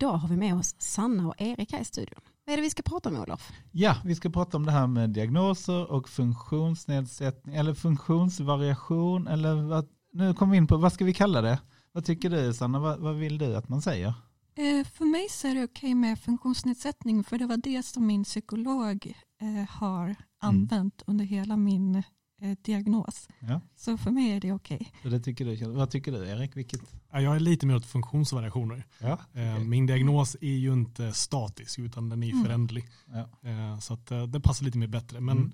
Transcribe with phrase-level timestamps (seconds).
[0.00, 2.20] Idag har vi med oss Sanna och Erik här i studion.
[2.44, 3.52] Vad är det vi ska prata om Olof?
[3.72, 9.88] Ja, vi ska prata om det här med diagnoser och funktionsnedsättning eller funktionsvariation eller vad,
[10.12, 11.60] nu kommer vi in på, vad ska vi kalla det?
[11.92, 14.08] Vad tycker du Sanna, vad, vad vill du att man säger?
[14.54, 18.24] Eh, för mig så är det okej med funktionsnedsättning för det var det som min
[18.24, 22.02] psykolog eh, har använt under hela min
[22.62, 23.28] diagnos.
[23.40, 23.60] Ja.
[23.76, 24.92] Så för mig är det okej.
[25.02, 26.56] Så det tycker du, vad tycker du Erik?
[26.56, 26.80] Vilket?
[27.12, 28.86] Ja, Jag är lite mer åt funktionsvariationer.
[29.00, 29.64] Ja, Eh, okej.
[29.64, 32.44] Min diagnos är ju inte statisk utan den är Mm.
[32.44, 32.88] föränderlig.
[33.12, 33.48] ja.
[33.50, 35.20] Eh, Så att eh, det passar lite mer bättre.
[35.20, 35.52] Men Mm.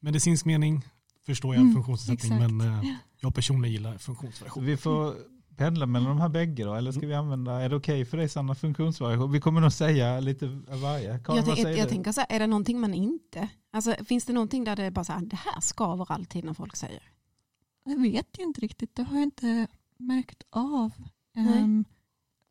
[0.00, 0.82] medicinsk mening
[1.26, 2.52] förstår jag Mm, funktionsnedsättning exakt.
[2.54, 2.90] men eh,
[3.20, 4.64] jag personligen gillar Så funktionsvariation.
[4.64, 5.14] vi får
[5.56, 8.28] pendla mellan de här bägge då, eller ska vi använda, är det okej för dig
[8.28, 9.32] Sanna, funktionsvariation?
[9.32, 11.18] Vi kommer nog säga lite av varje.
[11.18, 11.90] Karin, jag vad tänk- säger jag du?
[11.90, 14.90] tänker så här, är det någonting man inte, alltså finns det någonting där det är
[14.90, 17.02] bara så här, det här skaver alltid när folk säger?
[17.84, 20.92] Jag vet ju inte riktigt, det har jag inte märkt av.
[21.34, 21.58] Nej.
[21.58, 21.84] Ehm,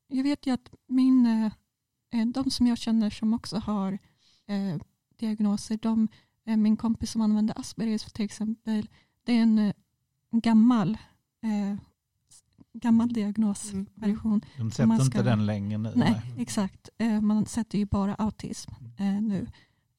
[0.08, 1.26] jag vet ju att min,
[2.12, 3.92] eh, de som jag känner som också har
[4.48, 4.78] eh,
[5.18, 6.08] diagnoser, de,
[6.46, 8.90] eh, min kompis som använder Aspergers till exempel,
[9.24, 9.74] det är en eh,
[10.32, 10.98] gammal,
[11.44, 11.78] eh,
[12.74, 14.42] gammal diagnosversion.
[14.56, 14.70] Mm.
[14.70, 15.92] De sätter ska- inte den längre nu.
[15.96, 16.90] Nej, exakt.
[16.98, 19.48] Eh, Man sätter ju bara autism eh, nu.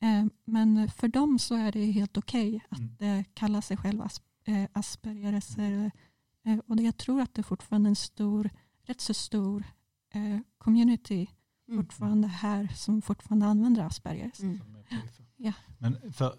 [0.00, 4.08] Eh, Men för dem så är det helt okej att eh, kalla sig själva
[4.44, 5.58] eh, Aspergers.
[5.58, 8.50] eh, Och det, jag tror att det är fortfarande en stor,
[8.86, 9.64] rätt så stor
[10.58, 11.26] community
[11.68, 11.82] Mm.
[11.84, 14.40] fortfarande här som fortfarande använder Aspergers.
[14.40, 14.60] Mm.
[15.36, 15.52] Ja.
[15.78, 16.34] Men för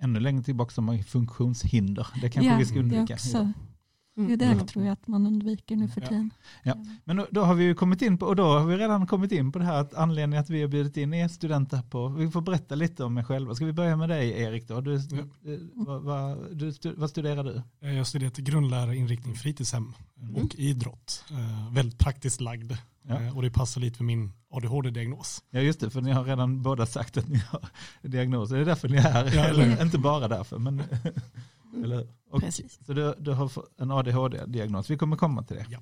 [0.00, 3.14] ännu längre tillbaka som har funktionshinder, det kanske vi ska det undvika.
[3.14, 3.52] också,
[4.16, 4.66] det är det Mm.
[4.66, 6.06] tror jag att man undviker nu för Ja.
[6.08, 6.30] tiden.
[6.62, 6.74] Ja.
[7.04, 9.32] Men då, då har vi ju kommit in på, och då har vi redan kommit
[9.32, 12.30] in på det här att anledningen att vi har bjudit in er studenter på, vi
[12.30, 13.54] får berätta lite om er själva.
[13.54, 14.80] Ska vi börja med dig Erik då?
[14.80, 14.98] Du, Ja.
[15.18, 17.62] eh, vad, vad, du, vad studerar du?
[17.80, 20.34] Eh, Jag har studerat grundlärarinriktning fritidshem Mm.
[20.44, 21.24] och idrott.
[21.30, 22.72] Eh, Väldigt praktiskt lagd
[23.08, 23.20] Ja.
[23.22, 25.42] Eh, och det passar lite med min ADHD-diagnos.
[25.50, 27.60] Ja just det, för ni har redan båda sagt att ni har
[28.02, 28.54] diagnoser.
[28.56, 29.32] Det är därför ni är här.
[29.34, 30.58] Ja, eller inte bara därför.
[30.58, 30.82] Men,
[31.74, 32.08] eller, hur?
[32.30, 32.86] och, Precis.
[32.86, 34.90] så du, du har en ADHD-diagnos.
[34.90, 35.66] Vi kommer komma till det.
[35.70, 35.80] Ja.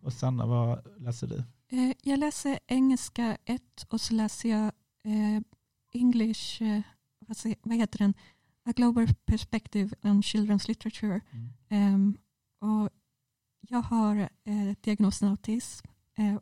[0.00, 1.36] Och Sanna, vad läser du?
[1.76, 4.64] Eh, Jag läser engelska 1 och så läser jag
[5.04, 5.42] eh,
[5.92, 6.82] English, eh,
[7.64, 8.14] vad, heter den?
[8.64, 11.20] A Global Perspective on Children's Literature.
[11.68, 12.16] Ehm,
[12.60, 12.90] och
[13.60, 14.28] jag har
[14.80, 15.86] diagnosen autism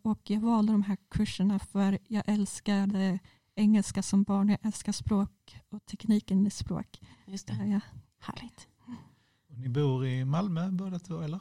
[0.03, 3.19] och jag valde de här kurserna för jag älskade
[3.55, 4.49] engelska som barn.
[4.49, 7.01] Jag älskar språk och tekniken i språk.
[7.27, 7.81] Just det, ja.
[8.21, 8.69] Härligt.
[9.49, 11.41] Och ni bor i Malmö båda två eller?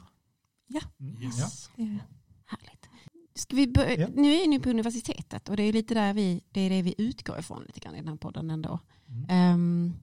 [0.66, 0.80] Ja.
[1.00, 1.22] Mm.
[1.22, 1.70] Yes.
[1.76, 1.98] Det är,
[2.44, 2.88] Härligt.
[3.34, 4.08] Ska vi börja, Ja.
[4.14, 6.94] Nu är ni på universitetet och det är lite där vi, det är det vi
[6.98, 8.78] utgår ifrån lite grann i den här podden ändå.
[9.08, 9.26] Mm.
[9.28, 9.94] Ehm,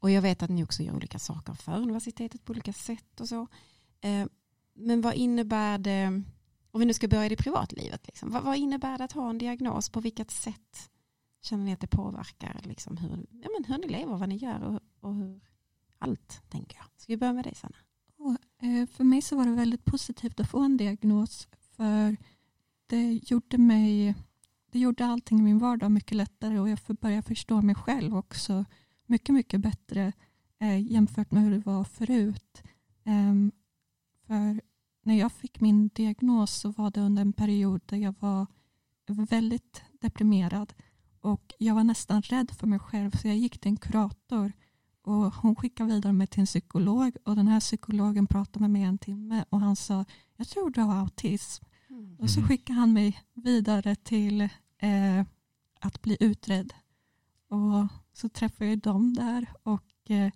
[0.00, 3.28] och jag vet att ni också gör olika saker för universitetet på olika sätt och
[3.28, 3.46] så.
[4.00, 4.28] Ehm,
[4.74, 6.22] men vad innebär det,
[6.70, 9.30] om vi nu ska börja i det privatlivet, liksom, vad, vad innebär det att ha
[9.30, 9.88] en diagnos?
[9.88, 10.90] På vilket sätt
[11.42, 14.62] känner ni att det påverkar liksom hur, ja, men hur ni lever, vad ni gör
[14.62, 15.40] och, och hur
[15.98, 16.86] allt, tänker jag.
[16.96, 17.76] Ska vi börja med dig Sanna?
[18.62, 22.16] eh, för mig så var det väldigt positivt att få en diagnos för
[22.86, 24.14] det gjorde mig
[24.70, 28.64] det gjorde allting i min vardag mycket lättare och jag började förstå mig själv också
[29.06, 30.12] mycket, mycket bättre
[30.58, 32.62] eh, jämfört med hur det var förut.
[33.04, 33.52] Ehm,
[34.26, 34.60] för
[35.02, 38.46] när jag fick min diagnos så var det under en period där jag var
[39.06, 40.74] väldigt deprimerad
[41.20, 44.52] och jag var nästan rädd för mig själv så jag gick till en kurator
[45.06, 48.82] och hon skickade vidare mig till en psykolog och den här psykologen pratade med mig
[48.82, 50.04] en timme och han sa
[50.36, 51.64] jag tror du har autism.
[52.18, 52.48] Och så Mhm.
[52.48, 54.40] skickade han mig vidare till
[54.78, 55.24] eh,
[55.80, 56.72] att bli utredd.
[57.48, 60.30] Och så träffade jag dem där och eh,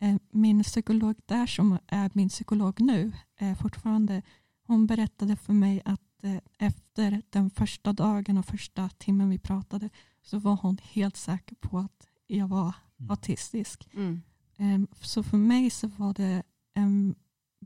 [0.00, 4.22] eh, min psykolog där som är min psykolog nu eh, fortfarande
[4.66, 9.90] hon berättade för mig att eh, efter den första dagen och första timmen vi pratade
[10.22, 12.72] så var hon helt säker på att jag var Mm.
[13.08, 13.88] Autistisk.
[13.94, 14.22] Mm.
[14.56, 16.42] Em, Så för mig så var det
[16.74, 17.14] en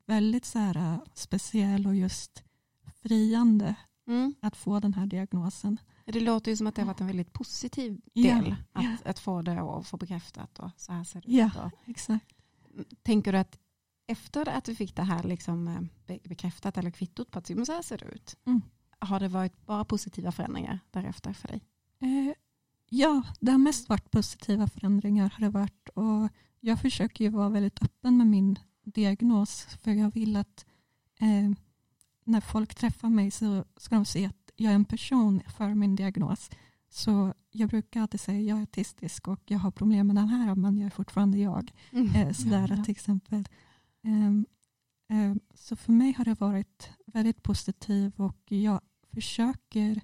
[0.06, 2.44] väldigt så här, eh, speciell och just
[3.02, 3.75] friande
[4.06, 4.34] Mm.
[4.40, 5.78] att få den här diagnosen.
[6.04, 8.96] Det låter ju som att det har varit en väldigt positiv del att, ja.
[9.04, 11.46] att få det och få bekräftat och så här ser det Ja.
[11.46, 11.56] ut.
[11.56, 12.26] Och, Exakt.
[13.02, 13.58] tänker du att
[14.06, 17.82] efter att du fick det här liksom be- bekräftat eller kvittot på att så här
[17.82, 18.62] ser det ut, Mm.
[18.98, 21.60] har det varit bara positiva förändringar därefter för dig?
[21.98, 22.34] Eh,
[22.88, 25.31] ja, det har mest varit positiva förändringar.
[25.31, 25.88] Har det varit.
[25.88, 26.28] Och
[26.60, 30.66] jag försöker ju vara väldigt öppen med min diagnos för jag vill att
[31.20, 31.50] eh,
[32.25, 35.96] när folk träffar mig så ska de se att jag är en person för min
[35.96, 36.50] diagnos.
[36.90, 40.54] Så jag brukar alltid säga jag är autistisk och jag har problem med den här
[40.54, 41.72] men jag är fortfarande jag.
[41.92, 42.84] Eh, sådär Ja.
[42.84, 43.48] till exempel.
[44.02, 44.46] Ehm,
[45.08, 48.80] ehm, så för mig har det varit väldigt positivt och jag
[49.12, 50.00] försöker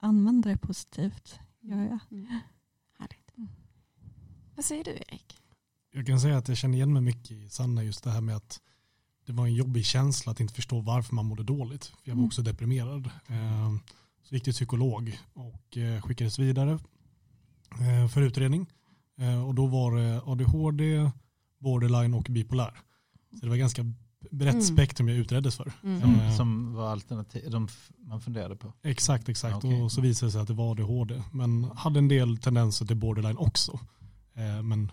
[0.00, 1.40] använda det positivt.
[1.68, 1.98] Gör jag.
[2.10, 2.26] Mm.
[2.98, 3.36] Härligt.
[3.36, 3.48] Mm.
[4.56, 5.38] Vad säger du Erik?
[5.92, 8.36] Jag kan säga att jag känner igen mig mycket i Sanna just det här med
[8.36, 8.60] att
[9.26, 11.84] det var en jobbig känsla att inte förstå varför man mådde dåligt.
[11.86, 12.26] För jag var Mm.
[12.26, 13.06] också deprimerad.
[13.26, 13.74] Eh,
[14.22, 16.78] Så gick till psykolog och eh, skickades vidare
[17.80, 18.66] eh, för utredning.
[19.18, 21.10] Eh, Och då var det ADHD,
[21.58, 22.80] borderline och bipolär.
[23.30, 23.82] Så det var ganska
[24.30, 24.64] brett Mm.
[24.66, 25.72] spektrum jag utreddes för.
[25.84, 26.00] Mm.
[26.00, 26.36] Som, Eh.
[26.36, 28.72] som var alternativ, de man funderade på.
[28.82, 29.56] Exakt, exakt.
[29.56, 29.82] Okej.
[29.82, 31.22] Och så visade det sig att det var ADHD.
[31.32, 33.80] Men hade en del tendenser till borderline också.
[34.34, 34.92] Eh, Men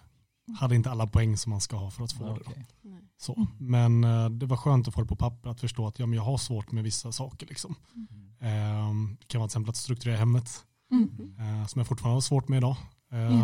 [0.59, 2.31] hade inte alla poäng som man ska ha för att få det.
[2.31, 2.65] Okej.
[2.81, 3.01] Nej.
[3.17, 3.47] Så.
[3.57, 6.15] Men eh, det var skönt att få det på papper att förstå att ja, men
[6.17, 7.47] jag har svårt med vissa saker.
[7.47, 7.75] Liksom.
[7.95, 8.07] Mm.
[8.39, 10.49] Eh, Det kan vara till exempel att strukturera hemmet.
[10.91, 11.67] Mm.
[11.67, 12.75] Som jag fortfarande har svårt med idag.
[13.09, 13.17] Ja.
[13.17, 13.39] Mm.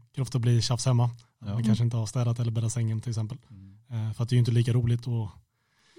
[0.00, 1.10] Det kan ofta bli tjafs hemma.
[1.40, 1.52] Ja.
[1.54, 3.38] Man kanske inte har städat eller bäddat sängen till exempel.
[3.50, 3.63] Mm.
[3.94, 5.06] Eh, För att det är ju inte lika roligt.
[5.06, 5.28] Och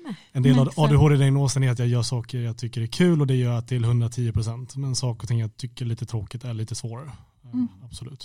[0.03, 0.17] Nej.
[0.31, 0.69] en del av.
[0.75, 3.83] ADHD-diagnosen är att jag gör saker jag tycker är kul och det gör jag till
[3.83, 4.75] 110 procent.
[4.75, 7.11] Men saker och ting jag tycker är lite tråkigt är lite svårare.
[7.43, 7.67] Eh, Mm.
[7.83, 8.23] Absolut.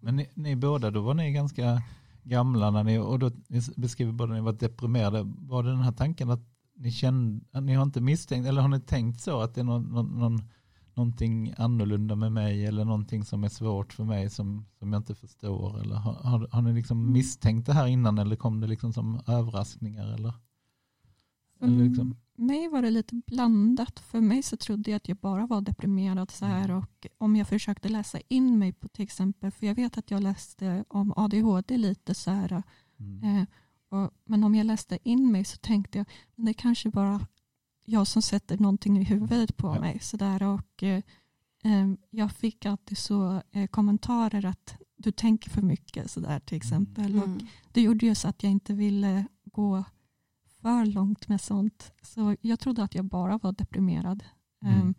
[0.00, 1.82] Men ni, ni båda, då var ni ganska
[2.22, 5.22] gamla när ni, och då ni beskriver båda när ni var deprimerade.
[5.24, 6.40] Var det den här tanken att
[6.76, 9.64] ni kände, att ni har inte misstänkt, eller har ni tänkt så att det är
[9.64, 10.42] någon, någon, någon,
[10.98, 15.14] någonting annorlunda med mig eller någonting som är svårt för mig som, som jag inte
[15.14, 15.80] förstår?
[15.80, 19.20] Eller har, har, har ni liksom misstänkt det här innan eller kom det liksom som
[19.26, 20.14] överraskningar?
[20.14, 20.32] Eller?
[21.60, 24.00] Eller liksom, För mig var det lite blandat.
[24.00, 27.48] För mig så trodde jag att jag bara var deprimerad så här och om jag
[27.48, 31.76] försökte läsa in mig på till exempel, för jag vet att jag läste om ADHD
[31.76, 32.62] lite så här,
[32.98, 33.24] mm.
[33.24, 33.46] eh,
[33.88, 37.26] och, men om jag läste in mig så tänkte jag, men det kanske bara
[37.90, 39.80] jag som sätter någonting i huvudet på Ja.
[39.80, 41.02] mig så där och eh,
[41.64, 46.56] eh, jag fick alltid så eh, kommentarer att du tänker för mycket så där till
[46.56, 47.46] exempel och Mm.
[47.72, 49.84] det gjorde ju så att jag inte ville gå
[50.62, 51.92] för långt med sånt.
[52.02, 54.24] Så jag trodde att jag bara var deprimerad.
[54.64, 54.80] Mm.
[54.80, 54.94] Ehm,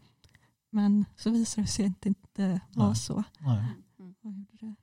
[0.71, 2.95] Men så visade det sig att det inte var Nej.
[2.95, 3.23] så.
[3.39, 3.57] Nej.
[3.99, 4.15] Mm.
[4.21, 4.75] Vad gjorde det?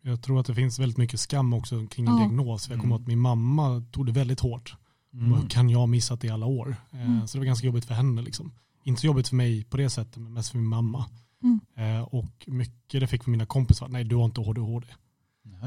[0.00, 2.18] Jag tror att det finns väldigt mycket skam också kring en Ja.
[2.18, 2.68] diagnos.
[2.68, 2.90] Jag kommer Mm.
[2.92, 4.76] ihåg att min mamma tog det väldigt hårt.
[5.20, 5.32] Mm.
[5.40, 6.76] Hur kan jag ha missat det i alla år?
[6.92, 7.26] Eh, Mm.
[7.26, 8.22] Så det var ganska jobbigt för henne.
[8.22, 8.52] Liksom.
[8.84, 11.04] Inte så jobbigt för mig på det sättet, men mest för min mamma.
[11.42, 11.60] Mm.
[11.76, 14.86] Eh, Och mycket det fick för mina kompisar, nej du har inte ADHD.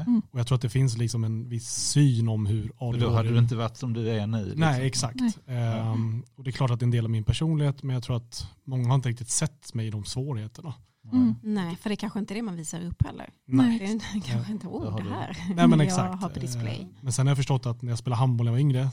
[0.06, 0.22] Mm.
[0.30, 3.04] Och jag tror att det finns liksom en viss syn om hur För ADHD...
[3.06, 4.38] då hade du inte varit som du är nu?
[4.44, 4.60] Liksom.
[4.60, 5.16] Nej, exakt.
[5.20, 5.32] Nej.
[5.46, 8.02] Ehm, och det är klart att det är en del av min personlighet, men jag
[8.02, 10.74] tror att många har inte riktigt sett mig i de svårigheterna.
[11.12, 11.34] Mm.
[11.42, 13.30] Nej, för det är kanske inte är det man visar upp heller.
[13.46, 13.78] Nej.
[13.78, 13.84] Det
[14.18, 16.22] är kanske inte, oh har det här Nej men jag exakt.
[16.22, 16.80] har på display.
[16.80, 18.88] Eh, Men sen har jag förstått att när jag spelade handboll när jag var yngre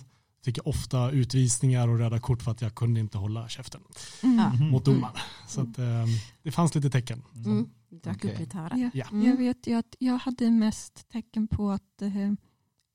[0.45, 3.81] fick jag ofta utvisningar och röda kort för att jag kunde inte hålla käften
[4.23, 4.35] Mm.
[4.55, 4.69] Mhm.
[4.71, 5.15] mot domaren.
[5.47, 6.05] Så att, eh,
[6.43, 7.23] det fanns lite tecken.
[7.45, 7.69] Mm.
[7.89, 8.33] Dök Okej.
[8.33, 8.91] upp lite här.
[8.93, 9.05] Ja.
[9.11, 9.25] Mm.
[9.29, 12.33] Jag vet ju att jag hade mest tecken på att eh,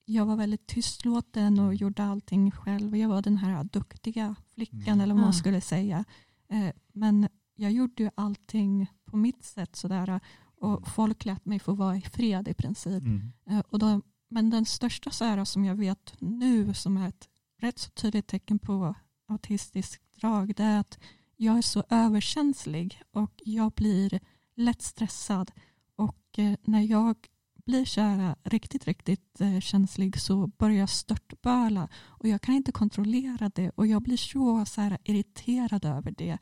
[0.04, 2.96] jag var väldigt tystlåten och gjorde allting själv.
[2.96, 5.00] Jag var den här duktiga flickan Mm.
[5.00, 5.32] eller vad man Ah.
[5.32, 6.04] skulle säga.
[6.48, 10.20] Eh, men jag gjorde ju allting på mitt sätt sådär
[10.60, 13.02] och folk lät mig få vara i fred i princip.
[13.02, 13.32] Mm.
[13.50, 17.28] Eh, Och då, men den största så här, som jag vet nu som är ett
[17.62, 18.94] rätt så tydligt tecken på
[19.28, 20.98] autistiskt drag det är att
[21.36, 24.20] jag är så överkänslig och jag blir
[24.54, 25.52] lätt stressad
[25.96, 27.16] och eh, när jag
[27.54, 32.54] blir så här eh, riktigt, riktigt eh, känslig så börjar jag störtböla och jag kan
[32.54, 36.38] inte kontrollera det och jag blir så, så här irriterad över det.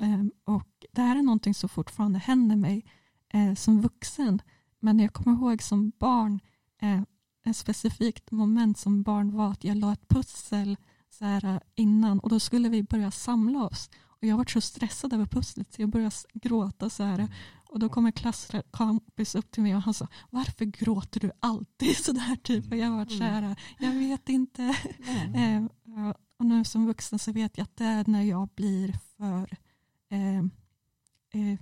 [0.00, 2.84] Ehm, och det här är någonting som fortfarande händer mig
[3.56, 4.42] som vuxen.
[4.80, 6.40] Men jag kommer ihåg som barn,
[7.50, 10.76] ett specifikt moment som barn var att jag la ett pussel
[11.10, 13.90] så här, eh, innan och då skulle vi börja samla oss.
[14.04, 17.28] Och jag var så stressad över pusslet så jag började gråta så här.
[17.68, 21.96] Och då kom en klasskompis upp till mig och han sa varför gråter du alltid
[22.04, 22.72] så där typ?
[22.72, 24.62] Och jag var så här, jag vet inte.
[25.34, 28.98] Eh, ja, och nu som vuxen så vet jag att det är när jag blir
[29.16, 29.56] för
[30.10, 30.38] eh,
[31.42, 31.58] eh,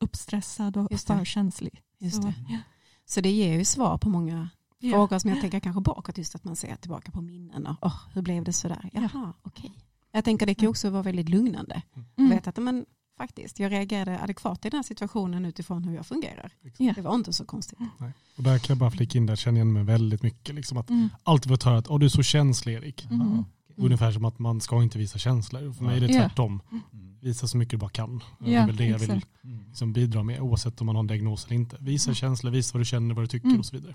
[0.00, 1.82] uppstressad och för känslig.
[1.98, 2.34] Just Så, det.
[2.48, 2.58] ja.
[3.04, 4.90] Så det ger ju svar på många Ja.
[4.92, 7.94] frågor som jag tänker kanske bakåt, just att man ser tillbaka på minnen och oh,
[8.14, 8.90] hur blev det sådär?
[8.92, 9.08] Ja.
[9.12, 9.72] Jaha, okej.
[10.12, 11.82] Jag tänker det kan också vara väldigt lugnande.
[12.16, 12.30] Mm.
[12.30, 12.86] Vet att men,
[13.18, 16.52] faktiskt, jag reagerade adekvat i den här situationen utifrån hur jag fungerar.
[16.76, 16.92] Ja.
[16.96, 17.78] Det var inte så konstigt.
[17.98, 18.12] Nej.
[18.36, 20.54] Och där kan jag bara flika in, där känner jag igen mig väldigt mycket.
[20.54, 21.08] Liksom att Mm.
[21.22, 23.04] alltid fått höra att Åh, du är så känslig Erik.
[23.10, 23.40] Mm.
[23.40, 23.44] Okej.
[23.76, 25.72] Ungefär som att man ska inte visa känslor.
[25.72, 26.20] För mig är det Ja.
[26.20, 26.62] tvärtom.
[26.72, 27.18] Mm.
[27.20, 28.18] Visa så mycket du bara kan.
[28.40, 29.10] det Ja, är väl det jag vill.
[29.44, 29.64] Mm.
[29.68, 31.76] liksom bidra med oavsett om man har en diagnos eller inte.
[31.80, 32.14] Visa Mm.
[32.14, 33.58] känslor, visa vad du känner, vad du tycker Mm.
[33.60, 33.94] och så vidare.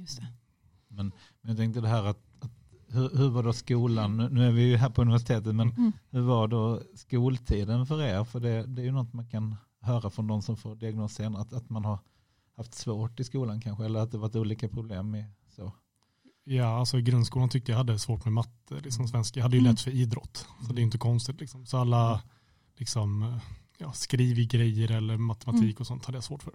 [0.00, 0.06] Mm.
[0.06, 0.26] Just det.
[0.88, 1.06] Men,
[1.40, 2.50] men jag tänkte det här att, att
[2.88, 5.92] hur, hur var då skolan, nu, är vi ju här på universitetet, men Mm.
[6.10, 8.24] hur var då skoltiden för er?
[8.24, 11.42] För det, det är ju något man kan höra från de som får diagnos senare,
[11.42, 11.98] att, att man har
[12.56, 15.24] haft svårt i skolan kanske, eller att det varit olika problem med
[15.56, 15.72] så.
[16.44, 19.40] Ja, alltså i grundskolan tyckte jag hade svårt med matte, liksom svenska.
[19.40, 19.70] Jag hade ju Mm.
[19.72, 21.40] lätt för idrott, så det är inte konstigt.
[21.40, 21.66] Liksom.
[21.66, 22.22] Så alla
[22.76, 23.38] liksom, eh,
[23.78, 25.76] ja, skriv grejer eller matematik Mm.
[25.80, 26.52] och sånt hade jag svårt för.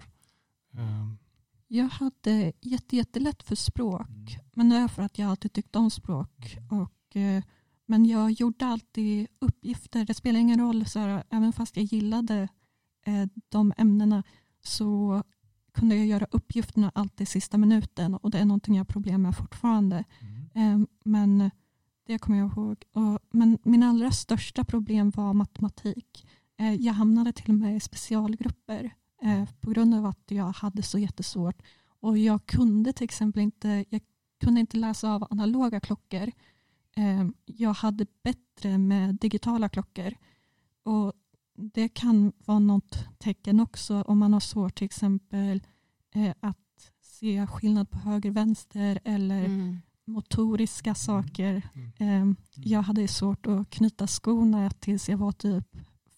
[0.78, 1.18] Ehm,
[1.68, 4.10] Jag hade jätte, jättelätt för språk.
[4.10, 4.46] Mm.
[4.54, 6.58] Men det är för att jag alltid tyckt om språk.
[6.72, 7.44] Och, eh,
[7.86, 10.06] men jag gjorde alltid uppgifter.
[10.06, 12.48] Det spelar ingen roll, så här, även fast jag gillade
[13.06, 14.24] eh, de ämnena
[14.64, 15.24] så
[15.74, 18.14] kunde jag göra uppgifterna alltid sista minuten.
[18.14, 20.04] Och det är någonting jag har problem med fortfarande.
[20.54, 20.82] Mm.
[20.82, 21.52] Eh, men
[22.06, 22.84] det kommer jag ihåg.
[22.92, 26.28] Och, men min allra största problem var matematik.
[26.58, 28.94] Eh, jag hamnade till och med i specialgrupper
[29.62, 31.62] på grund av att jag hade så jättesvårt.
[32.00, 34.02] Och jag kunde till exempel inte, jag
[34.40, 36.32] kunde inte läsa av analoga klockor.
[36.96, 40.14] Eh, jag hade bättre med digitala klockor.
[40.84, 41.14] Och
[41.58, 45.62] det kan vara något tecken också om man har svårt till exempel
[46.16, 49.82] eh, att se skillnad på höger vänster eller Mm.
[50.06, 51.62] motoriska saker.
[51.74, 51.92] Mm.
[52.32, 55.68] Eh, jag hade svårt att knyta skorna tills jag var typ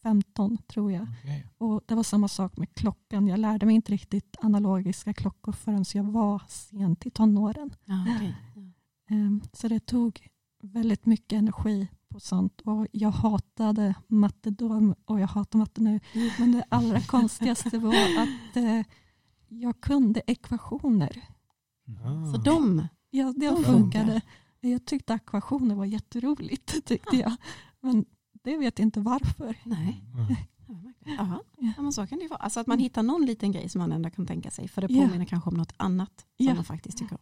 [0.07, 1.07] 15 tror jag.
[1.23, 1.45] Okej.
[1.57, 3.27] Och det var samma sak med klockan.
[3.27, 7.69] Jag lärde mig inte riktigt analogiska klockor förrän jag var sent i tonåren.
[7.83, 8.35] Okej.
[8.55, 8.61] Ja.
[9.15, 10.27] Ehm, Så det tog
[10.63, 12.61] väldigt mycket energi på sånt.
[12.61, 15.99] Och jag hatade matte då och jag hatar matte nu.
[16.39, 18.81] Men det allra konstigaste var att eh,
[19.47, 21.23] jag kunde ekvationer.
[22.05, 22.31] ah.
[22.31, 24.21] Så de, Ja, det De funkade.
[24.59, 27.35] Jag tyckte ekvationer var jätteroligt tyckte jag.
[27.81, 28.05] Men
[28.51, 29.55] det vet jag inte varför.
[29.63, 30.03] nej.
[30.13, 30.35] Mm.
[31.17, 31.39] Ja.
[31.77, 32.39] Ja, men så kan det ju vara.
[32.39, 34.67] Alltså att man hittar någon liten grej som man ändå kan tänka sig.
[34.67, 35.01] För det Ja.
[35.05, 36.53] påminner kanske om något annat som Ja.
[36.55, 37.21] man faktiskt tycker om.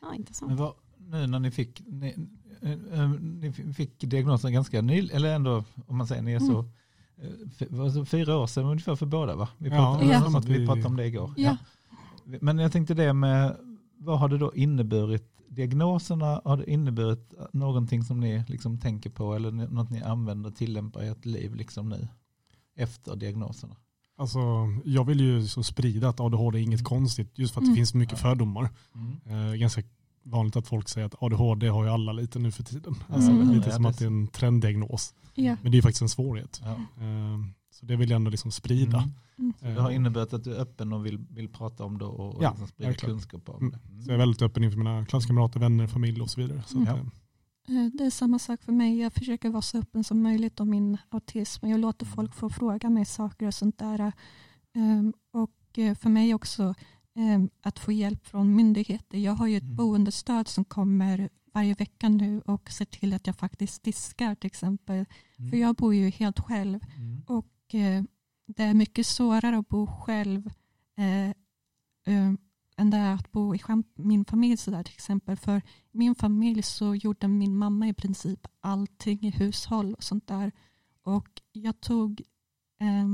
[0.00, 0.48] Ja, intressant.
[0.48, 2.14] Men vad, nu när ni fick, ni,
[2.62, 6.58] eh, eh, ni fick diagnosen ganska nyligen, eller ändå om man säger ni är så,
[7.16, 9.48] eh, vad så, fyra år sedan ungefär för båda va?
[9.58, 10.38] Vi Ja, pratade, ja.
[10.38, 11.34] att vi Vi- pratade om det igår.
[11.36, 11.56] Ja.
[12.24, 13.56] Men jag tänkte det med,
[13.98, 15.26] vad har det då inneburit?
[15.50, 20.56] Diagnoserna, har det inneburit någonting som ni liksom tänker på eller något ni använder och
[20.56, 22.08] tillämpar i ert liv liksom nu?
[22.76, 23.76] Efter diagnoserna?
[24.16, 24.38] Alltså,
[24.84, 27.74] jag vill ju så sprida att ADHD är inget konstigt, just för att Mm.
[27.74, 28.70] det finns mycket fördomar.
[28.94, 29.48] Mm.
[29.50, 29.82] Eh, ganska
[30.22, 32.94] vanligt att folk säger att ADHD har ju alla lite nu för tiden.
[33.08, 33.50] Alltså, Mm.
[33.50, 35.14] Lite som det är att det är en trenddiagnos.
[35.34, 35.56] Ja.
[35.62, 36.60] Men det är faktiskt en svårighet.
[36.64, 36.70] Ja.
[36.72, 37.38] Eh,
[37.80, 38.98] så det vill jag ändå liksom sprida.
[38.98, 39.10] Mm.
[39.38, 39.52] Mm.
[39.58, 42.34] Så det har inneburit att du är öppen och vill, vill prata om det och,
[42.36, 43.70] och Ja, liksom sprida kunskap om Mm.
[43.70, 44.02] det.
[44.02, 46.62] Så jag är väldigt öppen inför mina klasskamrater, vänner, familj och så vidare.
[46.66, 46.88] Så Mm.
[46.88, 47.02] att, Ja.
[47.02, 47.10] eh,
[47.68, 48.98] Eh, Det är samma sak för mig.
[48.98, 51.66] Jag försöker vara så öppen som möjligt om min autism.
[51.66, 54.12] Jag låter folk få fråga mig saker och sånt där.
[54.74, 56.74] Ehm, Och eh, för mig också
[57.14, 59.18] ehm, att få hjälp från myndigheter.
[59.18, 59.76] Jag har ju ett Mm.
[59.76, 65.04] boendestöd som kommer varje vecka nu och ser till att jag faktiskt diskar till exempel.
[65.38, 65.50] Mm.
[65.50, 67.22] För jag bor ju helt själv Mm.
[67.26, 67.59] och eh,
[68.46, 70.50] det är mycket svårare att bo själv
[70.96, 71.28] eh,
[72.14, 72.32] eh,
[72.76, 73.60] än det är att bo i
[73.94, 75.36] min familj så där till exempel.
[75.36, 75.56] För
[75.92, 80.52] i min familj så gjorde min mamma i princip allting i hushåll och sånt där.
[81.02, 82.22] Och jag tog,
[82.80, 83.08] eh,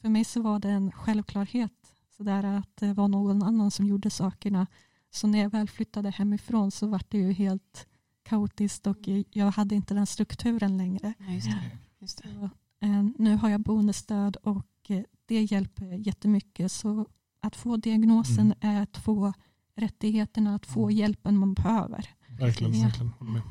[0.00, 3.86] för mig så var det en självklarhet så där att det var någon annan som
[3.86, 4.66] gjorde sakerna.
[5.10, 7.86] Så när jag väl flyttade hemifrån så var det ju helt
[8.22, 8.98] kaotiskt och
[9.30, 11.14] jag hade inte den strukturen längre.
[11.18, 11.78] Ja, just det.
[11.98, 12.50] Just det.
[12.80, 16.72] Eh, nu har jag boendestöd och eh, det hjälper jättemycket.
[16.72, 17.06] Så
[17.40, 19.32] att få diagnosen är att få
[19.76, 20.96] rättigheterna, att få Mm.
[20.96, 22.08] hjälpen man behöver.
[22.28, 22.84] verkligen, Ja.
[22.84, 23.12] verkligen.
[23.18, 23.42] Håller med.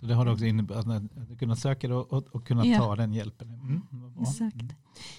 [0.00, 0.86] Så det har också inneburit
[1.32, 2.78] att, kunna söka det och, och, och kunna Ja.
[2.78, 3.48] ta den hjälpen.
[3.48, 4.22] Mm, bra.
[4.22, 4.54] Exakt.
[4.54, 4.74] Mm.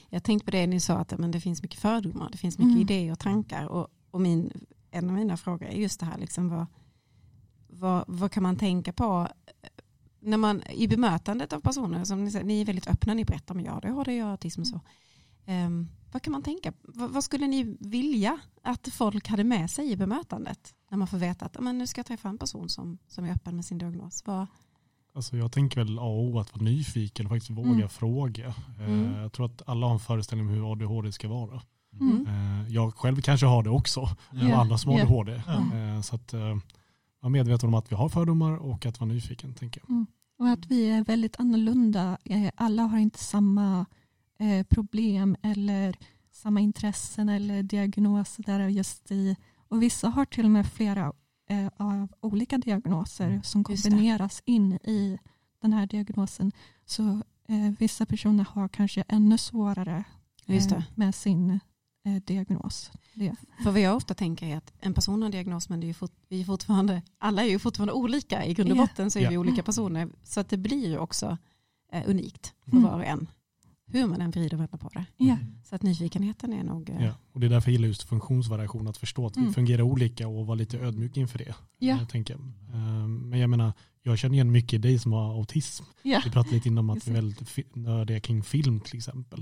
[0.10, 2.72] Jag tänkte på det ni sa att men det finns mycket fördomar, det finns mycket
[2.72, 2.82] Mm.
[2.82, 3.66] idéer och tankar.
[3.66, 4.52] Och, och min,
[4.92, 6.66] en av mina frågor är just det här, liksom, vad,
[7.68, 9.28] vad, vad kan man tänka på
[10.26, 13.56] när man, i bemötandet av personer, som ni, säger, ni är väldigt öppna, ni berättar
[13.56, 14.82] om ja, det har det, jag har autism och så.
[15.46, 19.92] Ehm, vad kan man tänka, vad, vad skulle ni vilja att folk hade med sig
[19.92, 20.74] i bemötandet?
[20.92, 23.32] När man får veta att men, nu ska jag träffa en person som, som är
[23.32, 24.24] öppen med sin diagnos.
[24.26, 24.48] Vad,
[25.14, 27.90] Alltså jag tänker väl A och O att vara nyfiken och faktiskt våga Mm.
[27.90, 28.46] fråga.
[28.48, 28.54] Eh,
[28.86, 29.14] Mm.
[29.22, 31.62] Jag tror att alla har en föreställning om hur ADHD ska vara.
[32.02, 32.28] Mm.
[32.28, 34.56] Eh, Jag själv kanske har det också, och Ja.
[34.56, 35.04] andra som har Ja.
[35.06, 35.42] ADHD.
[36.04, 36.34] Så att
[37.20, 40.06] vara medveten om att vi har fördomar och att vara nyfiken, tänker jag.
[40.38, 42.18] Och att vi är väldigt annorlunda.
[42.24, 43.86] Eh, Alla har inte samma
[44.40, 45.96] eh, problem eller
[46.32, 49.36] samma intressen eller diagnoser där just i.
[49.68, 51.14] Och vissa har till och med flera
[51.50, 53.90] eh, av olika diagnoser som Just det.
[53.90, 55.18] kombineras in i
[55.62, 56.52] den här diagnosen.
[56.86, 57.22] Så
[57.80, 60.04] vissa personer har kanske ännu svårare
[60.96, 61.60] med sin
[62.26, 62.92] diagnos.
[63.14, 63.36] Det.
[63.64, 65.94] För vad jag ofta tänker är att en person har en diagnos men det är
[65.94, 68.46] fort, vi är fortfarande, alla är ju fortfarande olika.
[68.46, 69.40] I grund och botten så är vi Ja.
[69.40, 70.10] olika personer.
[70.24, 71.38] Så att det blir ju också
[71.92, 72.84] eh, unikt för Mm.
[72.84, 73.28] var och en.
[73.88, 75.06] hur man än vrider och vänder på det.
[75.18, 76.90] Ja, Så att nyfikenheten är nog...
[76.90, 79.54] eh, Ja, och det är därför jag gillar just funktionsvariation, att förstå att vi Mm.
[79.54, 81.56] fungerar olika och vara lite ödmjuk inför det.
[81.80, 81.98] Ja.
[82.00, 82.34] Jag tänker.
[82.74, 83.74] Eh, Men jag menar,
[84.06, 85.84] jag känner igen mycket i dig som har autism.
[86.04, 86.22] ja.
[86.26, 89.40] Vi pratade lite innan om att vi är väldigt nördiga kring film till exempel.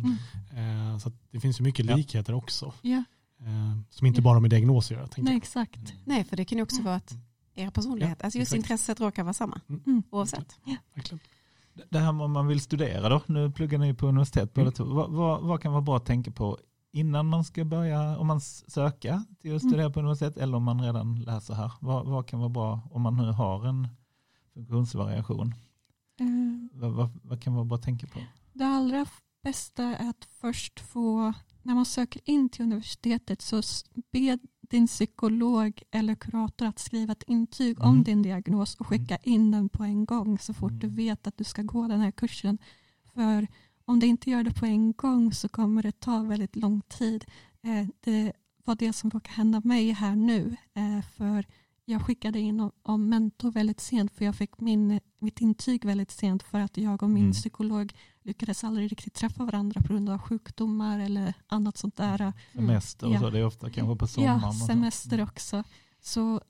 [0.52, 0.92] Mm.
[0.92, 1.96] Eh, Så att det finns ju mycket Ja.
[1.96, 2.74] likheter också.
[2.82, 3.04] ja.
[3.40, 4.24] eh, Som inte Ja.
[4.24, 5.08] bara har med diagnos att göra.
[5.08, 5.38] tänker Nej, jag.
[5.38, 5.94] exakt.
[6.06, 7.14] Nej, för det kan ju också vara att
[7.56, 8.58] era personlighet, alltså just exakt.
[8.70, 10.04] intresset råkar vara samma Mm.
[10.10, 10.56] oavsett.
[10.96, 11.20] Verkligen.
[11.90, 14.74] Det här med om man vill studera då, nu pluggar ni på universitet båda Mm.
[14.74, 14.84] två.
[14.84, 16.58] Vad, vad, vad kan vara bra att tänka på
[16.94, 19.72] innan man ska börja, om man s- söka till att Mm.
[19.72, 21.72] studera på universitet eller om man redan läser här?
[21.80, 23.88] Vad, vad kan vara bra om man nu har en
[24.54, 25.54] funktionsvariation?
[26.20, 26.28] Eh,
[26.80, 28.20] Vad, vad, vad kan bra att tänka på?
[28.54, 29.06] Det allra
[29.44, 31.34] bästa är att först få,
[31.64, 33.62] när man söker in till universitetet så
[34.12, 37.90] be din psykolog eller kurator att skriva ett intyg Mm.
[37.90, 40.96] om din diagnos och skicka in den på en gång så fort du Mm.
[40.96, 42.58] vet att du ska gå den här kursen.
[43.14, 43.48] För
[43.86, 47.26] om det inte gör det på en gång så kommer det ta väldigt lång tid.
[47.62, 48.34] Eh, Det
[48.66, 50.56] var det som råkade hända mig här nu.
[50.74, 51.46] eh, För
[51.86, 56.44] jag skickade in om- mentor väldigt sent för jag fick min, mitt intyg väldigt sent
[56.44, 57.34] för att jag och min Mm.
[57.34, 62.34] psykolog lyckades aldrig riktigt träffa varandra på grund av sjukdomar eller annat sånt där.
[62.54, 63.20] Semester och Ja.
[63.20, 64.40] så, det är ofta kanske på sommaren.
[64.44, 65.64] Ja, semester också.
[66.02, 66.42] Så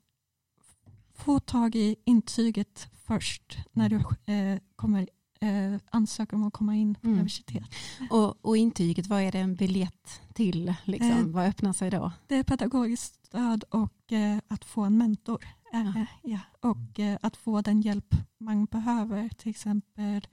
[1.15, 3.95] få tag i intyget först när du
[4.33, 5.09] eh, kommer
[5.43, 7.13] eh, ansöka om att komma in på Mm.
[7.13, 7.63] universitet.
[8.09, 10.73] Och, och intyget, vad är det en biljett till?
[10.83, 11.09] Liksom?
[11.11, 11.25] Eh.
[11.25, 12.11] vad öppnar sig då?
[12.27, 15.43] Det är pedagogiskt stöd och eh, att få en mentor.
[15.73, 16.05] Eh, Ja.
[16.23, 16.39] ja.
[16.69, 19.29] Och eh, att få den hjälp man behöver.
[19.29, 20.27] Till exempel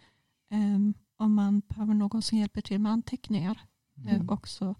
[0.50, 3.60] ehm, om man behöver någon som hjälper till med anteckningar
[4.06, 4.28] eh, Mm.
[4.30, 4.74] också.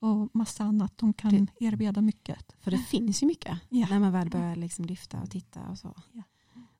[0.00, 0.98] Och massa annat.
[0.98, 2.56] De kan erbjuda mycket.
[2.60, 3.86] För det finns ju mycket Ja.
[3.90, 5.94] när man väl börjar liksom lyfta och titta och så.
[6.12, 6.22] Ja.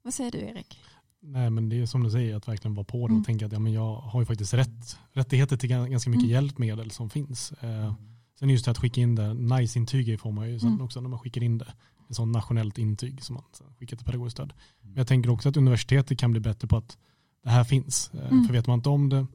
[0.02, 0.78] Vad säger du Erik?
[1.26, 3.24] Nej men det är som du säger, att verkligen vara på det och Mm.
[3.24, 6.32] tänka att ja, men jag har ju faktiskt rätt, rättigheter till gan- ganska mycket Mm.
[6.32, 7.52] hjälpmedel som finns.
[7.52, 7.94] Eh,
[8.38, 10.80] sen just det att skicka in det, NICE-intyg får man ju sen Mm.
[10.80, 11.72] också när man skickar in det.
[12.10, 13.44] Ett sånt nationellt intyg som man
[13.78, 14.52] skickar till pedagogiskt stöd.
[14.52, 14.56] Mm.
[14.92, 16.98] Men jag tänker också att universitetet kan bli bättre på att
[17.44, 18.10] det här finns.
[18.14, 18.44] Eh, Mm.
[18.46, 19.26] För vet man inte om det,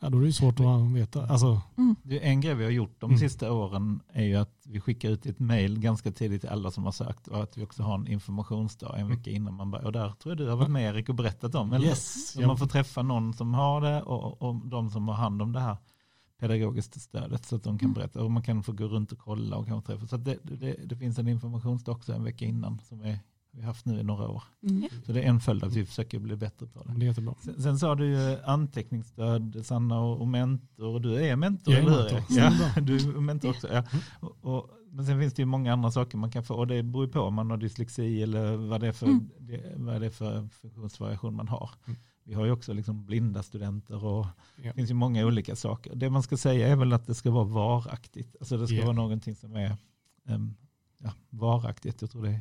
[0.00, 1.26] ja, då är det ju svårt att veta.
[1.26, 1.60] Alltså,
[2.02, 3.18] Det är en grej vi har gjort de Mm.
[3.18, 6.84] sista åren är ju att vi skickar ut ett mail ganska tidigt till alla som
[6.84, 9.84] har sökt och att vi också har en informationsdag en vecka innan man börjar.
[9.86, 11.72] Och där tror jag du har varit med Erik och berättat om.
[11.72, 11.86] Eller?
[11.86, 12.32] yes.
[12.32, 15.52] Så man får träffa någon som har det och, och de som har hand om
[15.52, 15.76] det här
[16.40, 17.94] pedagogiska stödet så att de kan Mm.
[17.94, 20.06] berätta och man kan få gå runt och kolla och kanske träffa.
[20.06, 23.18] Så att det, det, det finns en informationsdag också en vecka innan som är,
[23.54, 24.42] vi har haft nu i några år.
[24.62, 24.88] Mm.
[25.06, 26.94] Så det är en följd av att vi försöker bli bättre på det.
[26.96, 27.34] Det är jättebra.
[27.44, 30.86] Sen, sen sa du ju anteckningsstöd, Sanna och, och mentor.
[30.94, 32.24] Och du är mentor, eller hur?
[32.38, 33.68] Ja, du är mentor också.
[33.68, 33.78] Ja.
[33.78, 34.04] Mm.
[34.20, 36.54] Och, och, men sen finns det ju många andra saker man kan få.
[36.54, 39.30] Och det beror ju på om man har dyslexi eller vad det är för, Mm.
[39.38, 41.70] det, vad det är för funktionsvariation man har.
[41.86, 41.98] Mm.
[42.26, 44.62] Vi har ju också liksom blinda studenter och Ja.
[44.68, 45.94] det finns ju många olika saker.
[45.94, 48.36] Det man ska säga är väl att det ska vara varaktigt.
[48.40, 48.84] Alltså det ska Ja.
[48.84, 49.76] vara någonting som är
[50.28, 50.54] um,
[50.98, 52.00] ja, varaktigt.
[52.02, 52.40] Jag tror det är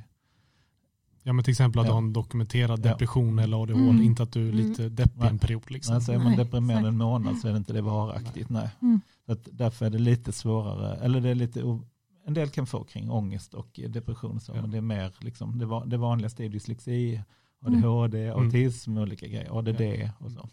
[1.23, 1.89] Ja men till exempel att Ja.
[1.89, 2.89] du har en dokumenterad Ja.
[2.91, 4.01] depression eller ADHD, Mm.
[4.03, 5.29] inte att du är lite deppig Nej.
[5.29, 5.71] en period.
[5.71, 5.95] Liksom.
[5.95, 6.87] Alltså är man Nej, deprimerad exakt.
[6.87, 8.49] en månad så är det inte det varaktigt.
[8.49, 8.69] Nej.
[8.81, 9.01] Mm.
[9.25, 11.79] Så att därför är det lite svårare, eller det är lite,
[12.25, 14.61] en del kan få kring ångest och depression, så, Ja.
[14.61, 17.21] men det är mer liksom, det, va- det vanligaste är dyslexi,
[17.65, 18.39] ADHD, Mm.
[18.45, 20.49] autism, olika grejer, ADD och så.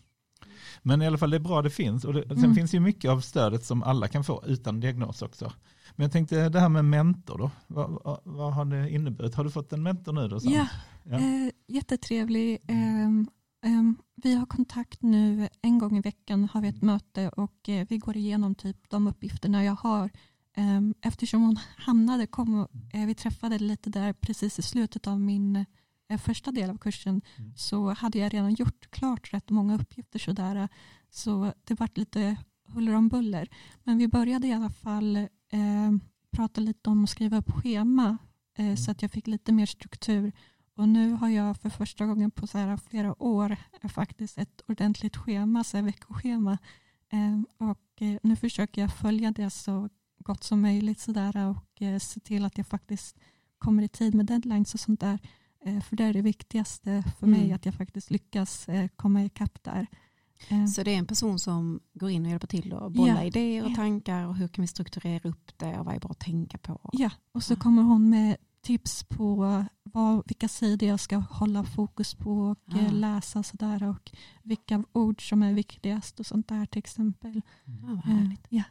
[0.83, 2.55] Men i alla fall det är bra det finns och det, sen Mm.
[2.55, 5.53] finns ju mycket av stödet som alla kan få utan diagnos också.
[6.01, 9.35] Men jag tänkte det här med mentor då, vad, vad, vad har det inneburit?
[9.35, 10.41] Har du fått en mentor nu då?
[10.41, 10.53] Sam?
[10.53, 10.67] Ja,
[11.05, 11.19] Ja.
[11.19, 12.59] Eh, jättetrevlig.
[12.67, 13.29] Ehm,
[13.65, 17.87] ehm, vi har kontakt nu en gång i veckan har vi ett möte och eh,
[17.89, 20.11] vi går igenom typ de uppgifterna jag har.
[20.57, 25.65] Ehm, eftersom hon hamnade, kom, eh, vi träffade lite där precis i slutet av min
[26.09, 27.53] eh, första del av kursen Mm.
[27.57, 30.69] så hade jag redan gjort klart rätt många uppgifter sådär.
[31.11, 32.37] Så det vart lite
[32.67, 33.49] huller om buller.
[33.85, 35.93] Men vi började i alla fall eh,
[36.31, 38.19] prata lite om att skriva upp schema
[38.59, 40.33] eh, så att jag fick lite mer struktur.
[40.75, 43.57] Och nu har jag för första gången på så här flera år
[43.89, 46.59] faktiskt ett ordentligt schema, så här veckoschema.
[47.13, 51.99] Eh, och eh, nu försöker jag följa det så gott som möjligt sådär och eh,
[51.99, 53.17] se till att jag faktiskt
[53.59, 55.19] kommer i tid med deadlines och sånt där.
[55.65, 57.55] Eh, för det är det viktigaste för mig, Mm.
[57.55, 59.87] att jag faktiskt lyckas komma ikapp där.
[60.48, 63.22] Eh, Så det är en person som går in och hjälper till och bollar Ja.
[63.24, 63.74] idéer och Ja.
[63.74, 66.81] tankar och hur kan vi strukturera upp det och vad är bra att tänka på.
[66.92, 67.57] Ja, och så Ja.
[67.59, 72.79] kommer hon med tips på vad, vilka sidor jag ska hålla fokus på och Ja.
[72.79, 77.42] eh, läsa och sådär och vilka ord som är viktigast och sånt där till exempel.
[77.64, 78.46] Ja, vad Eh, härligt.
[78.48, 78.62] ja.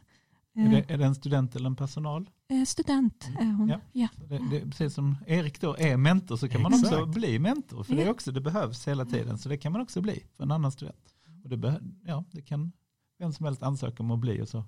[0.54, 2.30] Är, Eh, det, är det en student eller en personal?
[2.48, 3.68] eh, student är hon.
[3.68, 3.80] Ja.
[3.92, 4.08] Ja.
[4.28, 7.82] Det, det, precis som Erik då är mentor så kan man också bli mentor.
[7.84, 9.38] För det, också, det behövs hela tiden.
[9.38, 10.96] Så det kan man också bli för en annan student.
[11.42, 12.72] Och det, ja, det kan
[13.18, 14.64] vem som helst ansöka om att bli och så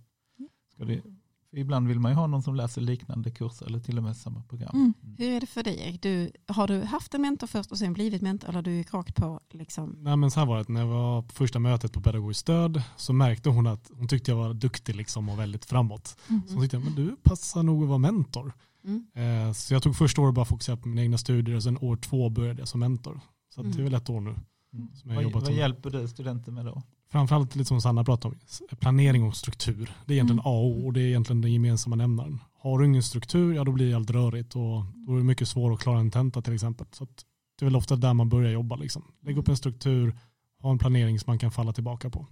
[0.75, 1.03] ska det,
[1.51, 4.17] för ibland vill man ju ha någon som läser liknande kurser eller till och med
[4.17, 4.71] samma program.
[4.75, 4.95] Mm.
[5.19, 6.03] Hur är det för dig Erik?
[6.03, 9.15] Du, har du haft en mentor först och sen blivit mentor eller du gick rakt
[9.17, 9.97] på liksom?
[10.01, 12.83] Nej, men så här var det, när jag var på första mötet på pedagogiskt stöd
[12.97, 16.17] så märkte hon att hon tyckte jag var duktig liksom och väldigt framåt.
[16.29, 16.43] Mm.
[16.47, 18.53] Så hon tyckte, men du passar nog att vara mentor.
[18.85, 19.07] Mm.
[19.49, 21.97] Eh, så jag tog första året bara fokusera på mina egna studier och sen år
[21.97, 23.21] två började jag som mentor.
[23.55, 23.85] Så det är Mm.
[23.85, 24.35] väl ett år nu.
[24.75, 24.89] Mm.
[24.95, 26.83] Som jag Vad, jobbat vad som- hjälper du studenter med då?
[27.11, 29.93] Framförallt lite som Sanna pratade om, planering och struktur.
[30.07, 30.53] Det är egentligen Mm.
[30.53, 32.39] A och O och det är egentligen den gemensamma nämnaren.
[32.59, 35.75] Har du ingen struktur, ja då blir allt rörigt och då är det mycket svårare
[35.75, 36.87] att klara en tenta till exempel.
[36.93, 37.25] Så att
[37.59, 38.77] det är väl ofta där man börjar jobba.
[38.77, 39.03] Liksom.
[39.23, 40.19] Lägg upp en struktur,
[40.63, 42.27] ha en planering som man kan falla tillbaka på.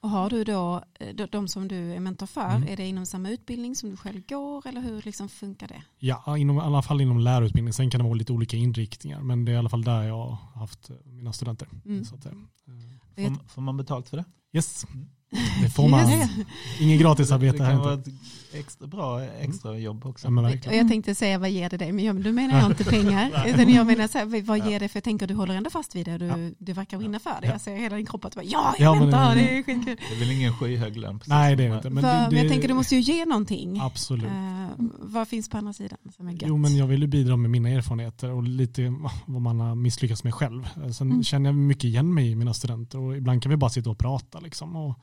[0.00, 2.68] Och har du då, eh, de- som du är mentor för, Mm.
[2.68, 5.82] är det inom samma utbildning som du själv går eller hur liksom funkar det?
[5.98, 7.72] Ja, inom, i alla fall inom lärarutbildning.
[7.72, 10.16] Sen kan det vara lite olika inriktningar, men det är i alla fall där jag
[10.26, 11.68] har haft eh, mina studenter.
[11.84, 12.04] Mm.
[12.04, 12.32] Så att, eh,
[13.16, 14.24] Får, får man betalt för det?
[14.52, 14.86] yes,
[15.62, 16.10] det får man.
[16.10, 16.30] Yes.
[16.80, 18.10] Ingen gratisarbete det här kan vara inte.
[18.10, 18.16] ett
[18.60, 20.28] extra bra extra jobb också.
[20.28, 22.84] Ja, Och jag tänkte säga vad ger det dig, men jag, då menar jag inte
[22.84, 23.44] pengar.
[23.46, 25.96] utan jag menar så här, vad ger det för jag tänker du håller ändå fast
[25.96, 26.36] vid det du, Ja.
[26.58, 27.46] du verkar brinna för det.
[27.46, 27.52] Ja.
[27.52, 29.58] Jag ser hela din kropp att du bara, ja, Ja, jag men väntar, det- det
[29.58, 29.96] är skitkul.
[30.10, 31.20] Det är väl ingen skyhög lön?
[31.26, 31.90] Nej, det är det inte.
[31.90, 33.80] Men, för, det, men jag det- tänker du måste ju ge någonting.
[33.80, 34.24] Absolut.
[34.24, 34.66] Eh,
[35.00, 36.42] vad finns på andra sidan som är gött?
[36.46, 38.94] Jo, men jag vill ju bidra med mina erfarenheter och lite
[39.26, 40.68] vad man har misslyckats med själv.
[40.92, 41.24] Sen Mm.
[41.24, 43.98] känner jag mycket igen mig i mina studenter och ibland kan vi bara sitta och
[43.98, 44.40] prata.
[44.40, 44.76] Liksom.
[44.76, 44.98] Och,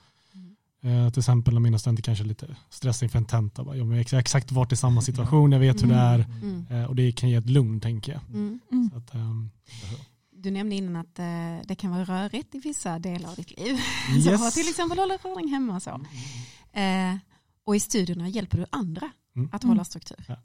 [0.84, 3.64] eh, till exempel när mina studenter kanske är lite stressade inför en tenta.
[3.64, 6.66] Bara, Jag har exakt varit i samma situation, jag vet hur det är Mm.
[6.70, 8.22] eh, och det kan ge ett lugn tänker jag.
[8.30, 8.60] Mm.
[8.72, 8.90] Mm.
[8.92, 9.50] Så att, ehm,
[10.40, 13.78] Du nämnde innan att eh, det kan vara rörigt i vissa delar av ditt liv.
[14.24, 14.40] Så yes.
[14.40, 15.90] har till exempel hålla ordning hemma och så.
[16.74, 17.16] Eh,
[17.66, 19.50] och i studierna hjälper du andra Mm.
[19.52, 19.70] att Mm.
[19.72, 20.26] hålla struktur.
[20.28, 20.36] Ja.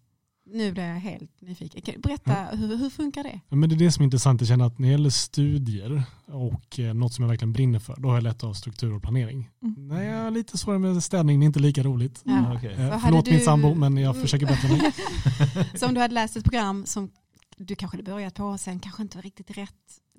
[0.46, 1.82] Nu blir jag helt nyfiken.
[1.84, 3.40] Du berätta, hur, hur funkar det?
[3.48, 4.40] Ja, Men det är det som är intressant.
[4.40, 7.96] Jag känner att när det gäller studier och eh, något som jag verkligen brinner för,
[7.98, 9.50] då har jag lätt att ha struktur och planering.
[9.62, 9.88] Mm.
[9.88, 12.22] Nej, jag har lite svårare med städning, det är inte lika roligt.
[12.24, 12.32] Ja.
[12.38, 12.70] Mm, okej.
[12.72, 14.22] Eh, förlåt hade min du- sambo, men jag Mm.
[14.22, 14.92] försöker bättra mig.
[15.74, 17.10] Så om du hade läst ett program som
[17.56, 19.70] du kanske hade börjat på och sen kanske inte var riktigt rätt.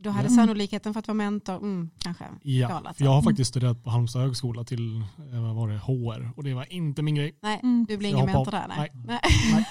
[0.03, 0.35] Då hade Ja.
[0.35, 2.25] sannolikheten för att vara mentor, mm, kanske.
[2.41, 4.97] Ja, för jag har faktiskt studerat på Halmstad högskola till
[5.31, 7.37] eh, vad var det, HR och det var inte min grej.
[7.41, 7.85] Nej, Mm.
[7.89, 8.65] du blir ingen mentor där.
[8.67, 8.91] Nej.
[8.93, 9.19] Nej.
[9.53, 9.65] Nej.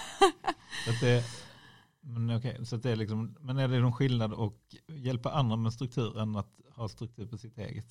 [0.84, 1.24] Så att det,
[2.00, 4.52] men okej, så det är liksom, men är det någon skillnad att
[4.98, 7.86] hjälpa andra med struktur än att ha struktur på sitt eget?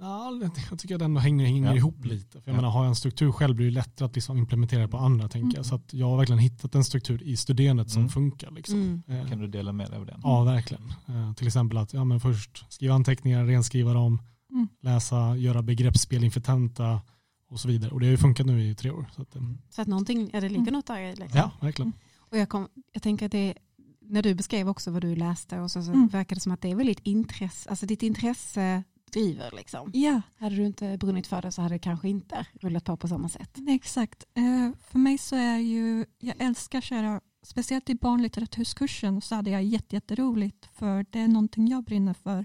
[0.00, 0.32] Ja,
[0.70, 1.76] jag tycker att ändå hänger, hänger Ja.
[1.76, 2.40] ihop lite.
[2.40, 2.56] För jag Ja.
[2.56, 5.28] menar, har jag en struktur själv blir det lättare att liksom implementera det på andra
[5.28, 5.54] tänker jag.
[5.54, 5.64] Mm.
[5.64, 8.08] Så att jag har verkligen hittat en struktur i studerandet som Mm.
[8.10, 8.50] funkar.
[8.50, 9.02] Liksom.
[9.06, 9.20] Mm.
[9.24, 10.20] Eh, Kan du dela med dig av den?
[10.22, 10.92] Ja, verkligen.
[11.08, 14.68] Eh, till exempel att ja, men först skriva anteckningar, renskriva dem, Mm.
[14.82, 17.00] läsa, göra begreppsspel inför tenta
[17.48, 17.90] och så vidare.
[17.90, 19.06] Och det har ju funkat nu i tre år.
[19.16, 19.58] Så att, eh, Mm.
[19.70, 20.74] Så att någonting, ja, det ligger Mm.
[20.74, 21.16] något där i.
[21.16, 21.38] Liksom.
[21.38, 21.92] ja, verkligen.
[22.18, 23.54] Och jag, kom, jag tänker att det,
[24.00, 26.08] när du beskrev också vad du läste och så, så Mm.
[26.08, 28.84] verkar det som att det är väldigt intresse, alltså ditt intresse
[29.16, 29.90] driver liksom.
[29.94, 33.08] Ja, Hade du inte brunnit för det så hade det kanske inte rullat på på
[33.08, 33.50] samma sätt.
[33.56, 34.24] nej, exakt.
[34.34, 39.50] Eh, för mig så är ju, jag älskar att köra, speciellt i barnlitteraturkursen så hade
[39.50, 42.38] jag jätte, jätteroligt för det är någonting jag brinner för.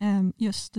[0.00, 0.76] Eh, just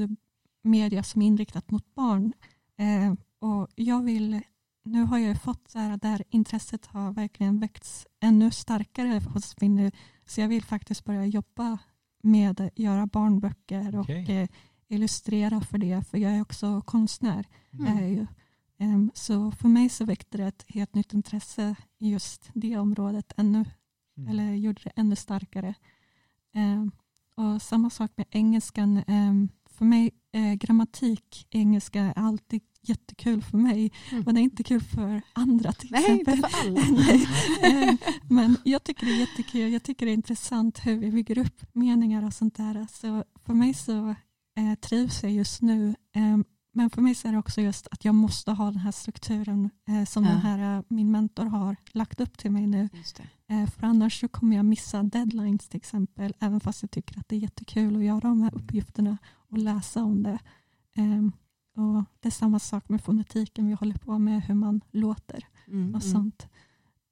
[0.63, 2.33] media som är inriktat mot barn.
[2.77, 4.41] Eh, och jag vill,
[4.85, 9.61] nu har jag ju fått så här där intresset har verkligen väckts ännu starkare hos
[9.61, 9.91] mig nu.
[10.25, 11.77] Så jag vill faktiskt börja jobba
[12.23, 14.47] med att göra barnböcker och eh,
[14.93, 16.07] illustrera för det.
[16.09, 17.45] För jag är också konstnär.
[17.79, 17.97] Mm.
[17.97, 18.27] Är ju.
[18.77, 23.33] Ehm, Så för mig så väckte det ett helt nytt intresse i just det området
[23.37, 23.65] ännu,
[24.17, 24.29] Mm.
[24.29, 25.73] eller gjorde det ännu starkare.
[26.55, 26.91] Ehm,
[27.35, 29.03] Och samma sak med engelskan.
[29.07, 34.23] Ehm, För mig, eh, grammatik i engelska är alltid jättekul för mig, Mm.
[34.25, 36.35] men det är inte kul för andra till Nej, exempel.
[36.35, 36.81] inte för alla.
[38.29, 39.73] Men jag tycker det är jättekul.
[39.73, 42.87] Jag tycker det är intressant hur vi bygger upp meningar och sånt där.
[42.91, 44.15] Så för mig så
[44.55, 45.95] eh, trivs jag just nu.
[46.13, 48.91] Ehm, Men för mig så är det också just att jag måste ha den här
[48.91, 50.29] strukturen eh, som Ja.
[50.29, 52.89] den här, eh, min mentor har lagt upp till mig nu.
[53.47, 56.33] Eh, För annars så kommer jag missa deadlines till exempel.
[56.39, 59.17] Även fast jag tycker att det är jättekul att göra de här uppgifterna
[59.49, 60.39] och läsa om det.
[60.95, 61.31] Ehm,
[61.75, 63.67] Och det är samma sak med fonetiken.
[63.67, 66.13] Vi håller på med hur man låter Mm, och mm.
[66.13, 66.47] sånt.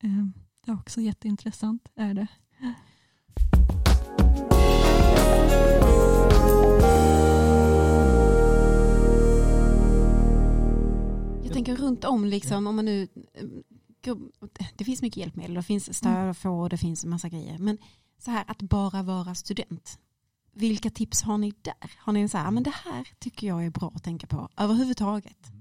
[0.03, 0.33] Ehm,
[0.65, 1.89] Det är också jätteintressant.
[1.95, 2.27] Är det.
[2.61, 2.73] Jag
[11.65, 14.15] tänker runt om, liksom, om man nu, eh,
[14.75, 17.57] det finns mycket hjälpmedel, det finns stöd att få, det finns en massa grejer.
[17.57, 17.77] Men
[18.19, 19.99] så här att bara vara student,
[20.53, 21.91] vilka tips har ni där?
[21.97, 24.49] Har ni en så här, men det här tycker jag är bra att tänka på
[24.57, 25.51] överhuvudtaget.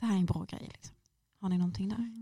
[0.00, 0.68] Det här är en bra grej.
[0.72, 0.96] Liksom.
[1.40, 2.12] Har ni någonting där?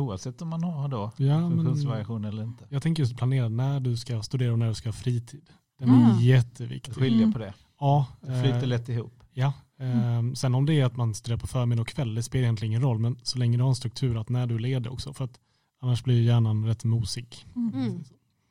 [0.00, 2.66] Oavsett om man har då Ja, funktionsvariation eller inte.
[2.70, 5.48] jag tänker just planera när du ska studera och när du ska ha fritid.
[5.78, 6.02] Den Mm.
[6.02, 6.94] är jätteviktig.
[6.94, 7.32] Skilja Mm.
[7.32, 7.54] på det.
[7.80, 9.22] Ja, Det flyter eh, lätt ihop.
[9.32, 12.42] ja Eh, sen om det är att man studerar på förmiddag och kväll, det spelar
[12.42, 15.12] egentligen ingen roll, men så länge du har en struktur att när du leder också,
[15.12, 15.40] för att
[15.80, 17.46] annars blir hjärnan rätt mosig.
[17.56, 17.74] Mm.
[17.74, 18.04] Mm.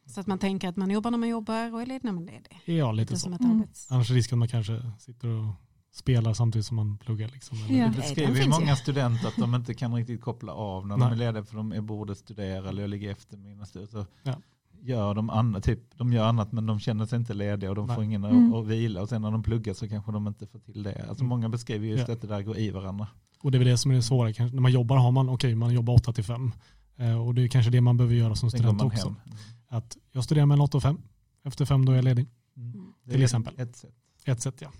[0.05, 2.29] Så att man tänker att man jobbar när man jobbar och är ledig när man
[2.29, 2.61] är ledig.
[2.79, 3.23] Ja, lite Lite så.
[3.23, 3.63] som ett Mm.
[3.89, 5.53] Annars är risken att man kanske sitter och
[5.93, 7.27] spelar samtidigt som man pluggar.
[7.33, 7.87] Liksom, eller- Ja.
[7.87, 8.75] Det beskriver ju många ju.
[8.75, 11.07] studenter att de inte kan riktigt koppla av när Nej.
[11.09, 13.87] de är lediga för de är borde studera eller jag ligger efter mina studier.
[13.91, 14.35] Så Ja.
[14.81, 17.87] Gör de annat, typ, de gör annat men de känner sig inte lediga och de
[17.87, 17.95] Nej.
[17.95, 18.53] får ingen Mm.
[18.53, 21.05] att, att vila och sen när de pluggar så kanske de inte får till det.
[21.09, 21.29] Alltså Mm.
[21.29, 22.13] många beskriver just Ja.
[22.13, 23.07] att det där går i varandra.
[23.39, 24.33] Och det är väl det som är det svåra.
[24.33, 24.55] Kanske.
[24.55, 26.51] När man jobbar har man, okej, man jobbar 8 till 5.
[26.97, 29.07] Eh, och det är kanske det man behöver göra som student också.
[29.07, 29.15] hem.
[29.67, 30.97] Att jag studerar mellan 8 och 5.
[31.43, 32.27] Efter 5 då är jag ledig.
[32.57, 32.93] Mm.
[33.03, 33.53] Det är Till exempel.
[33.57, 33.93] Ett sätt.
[34.25, 34.71] Ett sätt ja.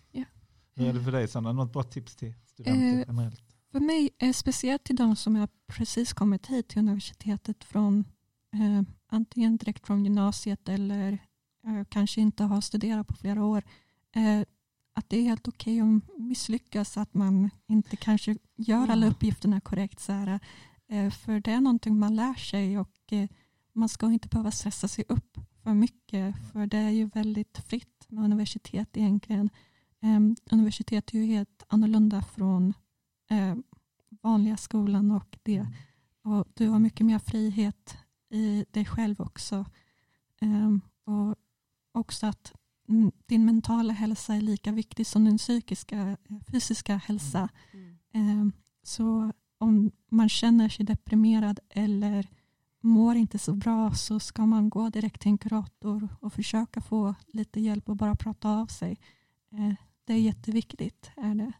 [0.75, 1.51] Hur är det för dig Sanna?
[1.53, 3.41] Något bra tips till studenter Eh, generellt?
[3.71, 8.03] För mig, eh, speciellt till de som har precis kommit hit till universitetet från
[8.53, 11.13] eh, antingen direkt från gymnasiet eller
[11.67, 13.63] eh, kanske inte har studerat på flera år.
[14.15, 14.41] Eh,
[14.97, 19.99] att det är helt okej att misslyckas, att man inte kanske gör alla uppgifterna korrekt.
[19.99, 20.39] Så här,
[20.87, 23.29] eh, för det är någonting man lär sig och eh,
[23.73, 26.35] man ska inte behöva stressa sig upp för mycket.
[26.51, 29.49] För det är ju väldigt fritt med universitet egentligen.
[30.01, 30.19] Eh,
[30.51, 32.73] universitet är ju helt annorlunda från
[33.29, 33.55] eh,
[34.21, 35.67] vanliga skolan och det.
[36.23, 37.97] Och du har mycket mer frihet
[38.29, 39.65] i dig själv också.
[40.41, 41.35] Ehm, och
[41.91, 42.53] också att
[43.25, 47.49] din mentala hälsa är lika viktig som din psykiska, eh, fysiska hälsa.
[47.71, 47.97] Mm.
[48.13, 48.51] Ehm,
[48.83, 52.27] så om man känner sig deprimerad eller
[52.81, 57.15] mår inte så bra så ska man gå direkt till en kurator och försöka få
[57.27, 58.99] lite hjälp och bara prata av sig.
[59.51, 59.73] Eh,
[60.05, 61.11] det är jätteviktigt.
[61.17, 61.51] Är det.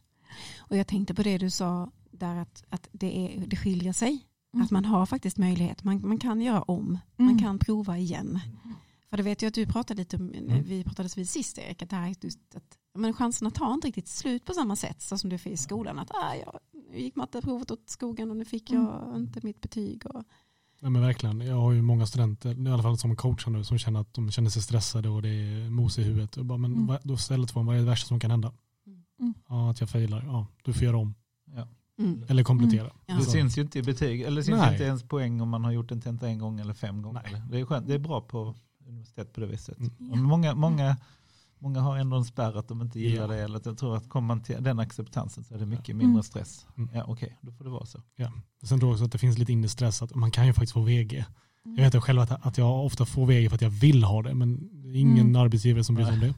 [0.58, 4.27] Och jag tänkte på det du sa där att, att det, är, det skiljer sig.
[4.54, 4.64] Mm.
[4.64, 7.38] Att man har faktiskt möjlighet, man, man kan göra om, man Mm.
[7.38, 8.40] kan prova igen.
[9.10, 10.62] För det vet jag att du pratade lite om, Mm.
[10.62, 13.86] vi pratades vid sist Erik, att det här är just att men chanserna tar inte
[13.86, 15.98] riktigt slut på samma sätt så som det är i skolan.
[15.98, 16.60] Att ah, jag
[17.00, 19.16] gick matteprovet åt skogen och nu fick jag Mm.
[19.22, 20.06] inte mitt betyg.
[20.06, 20.22] Och,
[20.80, 21.40] Nej, men verkligen.
[21.40, 24.30] Jag har ju många studenter, i alla fall som coachar nu, som känner att de
[24.30, 26.36] känner sig stressade och det är mos i huvudet.
[26.36, 26.86] Och bara, men Mm.
[26.86, 28.52] vad, då ställer två, vad är det värsta som kan hända?
[29.20, 29.34] Mm.
[29.48, 30.22] Ja, att jag failar.
[30.26, 31.14] Ja, du får göra om.
[31.56, 31.68] Ja.
[31.98, 32.24] Mm.
[32.28, 32.90] Eller komplettera.
[33.06, 33.14] Ja.
[33.14, 34.72] Det syns ju inte i betyg, eller det syns Nej.
[34.72, 37.22] inte ens poäng om man har gjort en tenta en gång eller fem gånger.
[37.32, 37.42] Nej.
[37.50, 37.86] Det, är skönt.
[37.86, 38.54] det är bra på
[38.86, 39.78] universitet på det viset.
[39.78, 40.12] Mm.
[40.12, 40.96] Och Många, många,
[41.58, 43.26] många har ändå en spärr att de inte gillar Ja.
[43.26, 43.42] det.
[43.44, 45.98] Eller att jag tror att kommer man till den acceptansen så är det mycket Mm.
[46.06, 46.66] mindre stress.
[46.76, 46.90] Mm.
[46.94, 48.02] Ja, Okej, då får det vara så.
[48.62, 50.72] Sen tror jag också att det finns lite inre stress att man kan ju faktiskt
[50.72, 51.24] få VG.
[51.76, 54.34] Jag vet själv att, att jag ofta får VG för att jag vill ha det
[54.34, 55.36] men det är ingen Mm.
[55.42, 56.34] arbetsgivare som bryr sig om det.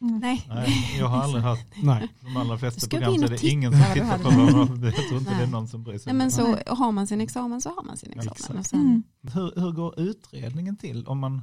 [0.00, 0.18] Mm.
[0.18, 2.08] Nej, Nej, jag har aldrig hört Nej.
[2.20, 5.30] de allra flesta program så är det ingen som tittar på man, Jag tror inte
[5.30, 5.50] det är Nej.
[5.50, 6.12] någon som bryr sig.
[6.12, 8.64] Nej, men så har man sin examen så har man sin examen.
[8.64, 9.02] sen, Mm.
[9.34, 11.42] Hur, hur går utredningen till om man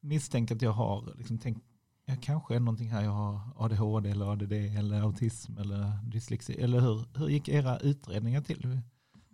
[0.00, 1.58] misstänker att jag har, liksom, tänk,
[2.06, 6.52] jag kanske är någonting här, jag har ADHD eller ADD eller autism eller dyslexi.
[6.52, 8.60] Eller hur, hur gick era utredningar till?
[8.62, 8.80] Hur,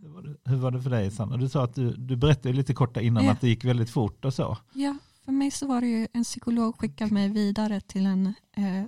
[0.03, 1.37] hur, var, det, hur var det för dig Sanna?
[1.37, 3.33] Du sa att du, du berättade lite kort innan Ja.
[3.33, 4.59] att det gick väldigt fort och så.
[4.75, 4.97] Ja,
[5.31, 8.83] för mig så var det ju en psykolog skickade mig vidare till en, eh,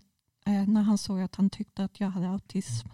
[0.46, 2.88] eh, när han såg att han tyckte att jag hade autism.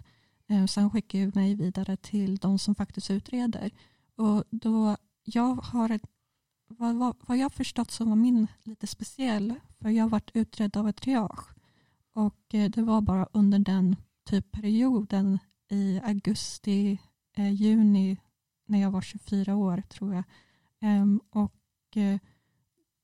[0.47, 3.71] Eh, så han skickade mig vidare till de som faktiskt utreder.
[4.15, 6.01] Och då, jag har ett,
[6.67, 10.89] vad, vad, vad jag förstått så var min lite speciell, för jag varit utredd av
[10.89, 11.49] ett triage.
[12.13, 13.95] Och eh, det var bara under den
[14.29, 16.99] typ perioden i augusti,
[17.37, 18.17] eh, juni,
[18.65, 20.23] när jag var 24 år tror jag.
[20.81, 22.19] Ehm, och eh,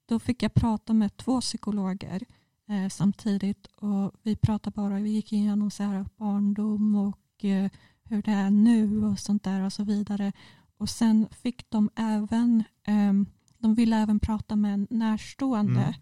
[0.06, 2.24] då fick jag prata med två psykologer
[2.70, 7.72] eh, samtidigt och vi pratade bara, vi gick igenom så här barndom och eh,
[8.04, 10.32] hur det är nu och sånt där och så vidare.
[10.78, 13.26] Och sen fick de även, ehm,
[13.58, 15.96] de ville även prata med en närstående.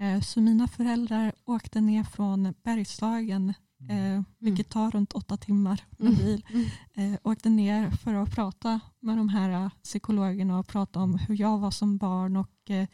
[0.00, 3.54] Eh, så mina föräldrar åkte ner från Bergslagen,
[3.90, 6.18] eh, vilket tar runt åtta timmar med Mm.
[6.24, 6.44] bil
[6.94, 7.12] Mm.
[7.14, 11.40] eh, åkte ner för att prata med de här eh, psykologerna och prata om hur
[11.40, 12.86] jag var som barn och eh,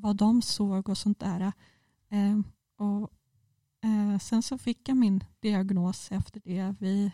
[0.00, 1.52] vad de såg och sånt där.
[2.08, 2.38] Eh,
[2.76, 3.10] och,
[3.84, 6.74] eh, sen så fick jag min diagnos efter det.
[6.80, 7.12] Vi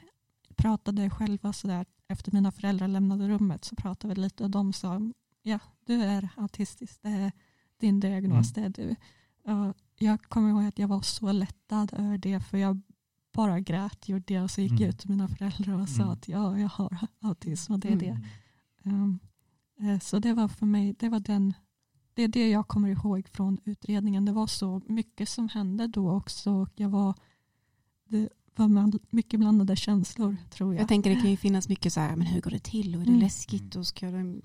[0.56, 5.00] pratade själva sådär efter mina föräldrar lämnade rummet så pratade vi lite och de sa
[5.42, 7.32] ja du är autistisk, det är
[7.80, 8.96] din diagnos, det är du.
[9.52, 12.80] Och jag kommer ihåg att jag var så lättad över det för jag
[13.32, 14.82] bara grät, gjorde det och så gick Mm.
[14.82, 16.12] jag ut till mina föräldrar och sa Mm.
[16.12, 18.20] att ja, jag har autism och det är det.
[18.84, 19.18] Mm.
[19.78, 21.54] Um, så det var för mig, det var den,
[22.14, 24.24] det är det jag kommer ihåg från utredningen.
[24.24, 27.14] Det var så mycket som hände då också och jag var,
[28.08, 30.80] det var bland- mycket blandade känslor tror jag.
[30.82, 33.00] Jag tänker det kan ju finnas mycket så här, men hur går det till och
[33.00, 33.20] är det Mm.
[33.22, 34.42] läskigt och ska de,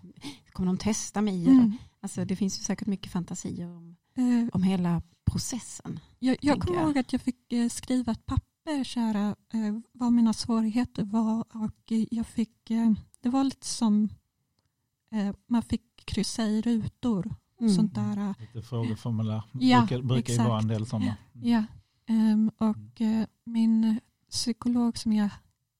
[0.51, 1.47] kommer de testa mig?
[1.47, 1.73] Mm.
[2.01, 5.99] Alltså det finns ju säkert mycket fantasier om, Eh, om hela processen.
[6.19, 9.15] jag jag kommer ihåg att jag fick eh, skriva ett papper så här,
[9.53, 14.09] eh, vad mina svårigheter var och jag fick, eh, det var lite som
[15.11, 17.35] eh, man fick kryssa i rutor.
[17.59, 17.73] Mm.
[17.73, 18.35] Sånt där.
[18.39, 19.43] Lite frågeformulär.
[19.53, 21.15] Ja, brukar brukar ju vara en del sådana.
[21.33, 21.63] Ja,
[22.05, 25.29] ehm, och eh, min psykolog som jag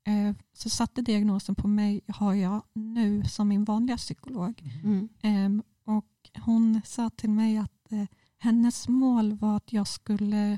[0.07, 4.79] eh, så satte diagnosen på mig har jag nu som min vanliga psykolog.
[4.83, 5.09] Mm.
[5.21, 8.05] Ehm, och hon sa till mig att eh,
[8.37, 10.57] hennes mål var att jag skulle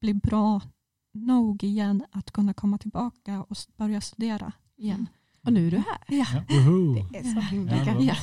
[0.00, 0.60] bli bra
[1.12, 5.06] nog igen att kunna komma tillbaka och börja studera igen.
[5.42, 5.98] Och nu är du här.
[6.08, 7.08] Ja, Woho!
[7.12, 8.14] Det är så himla Ja,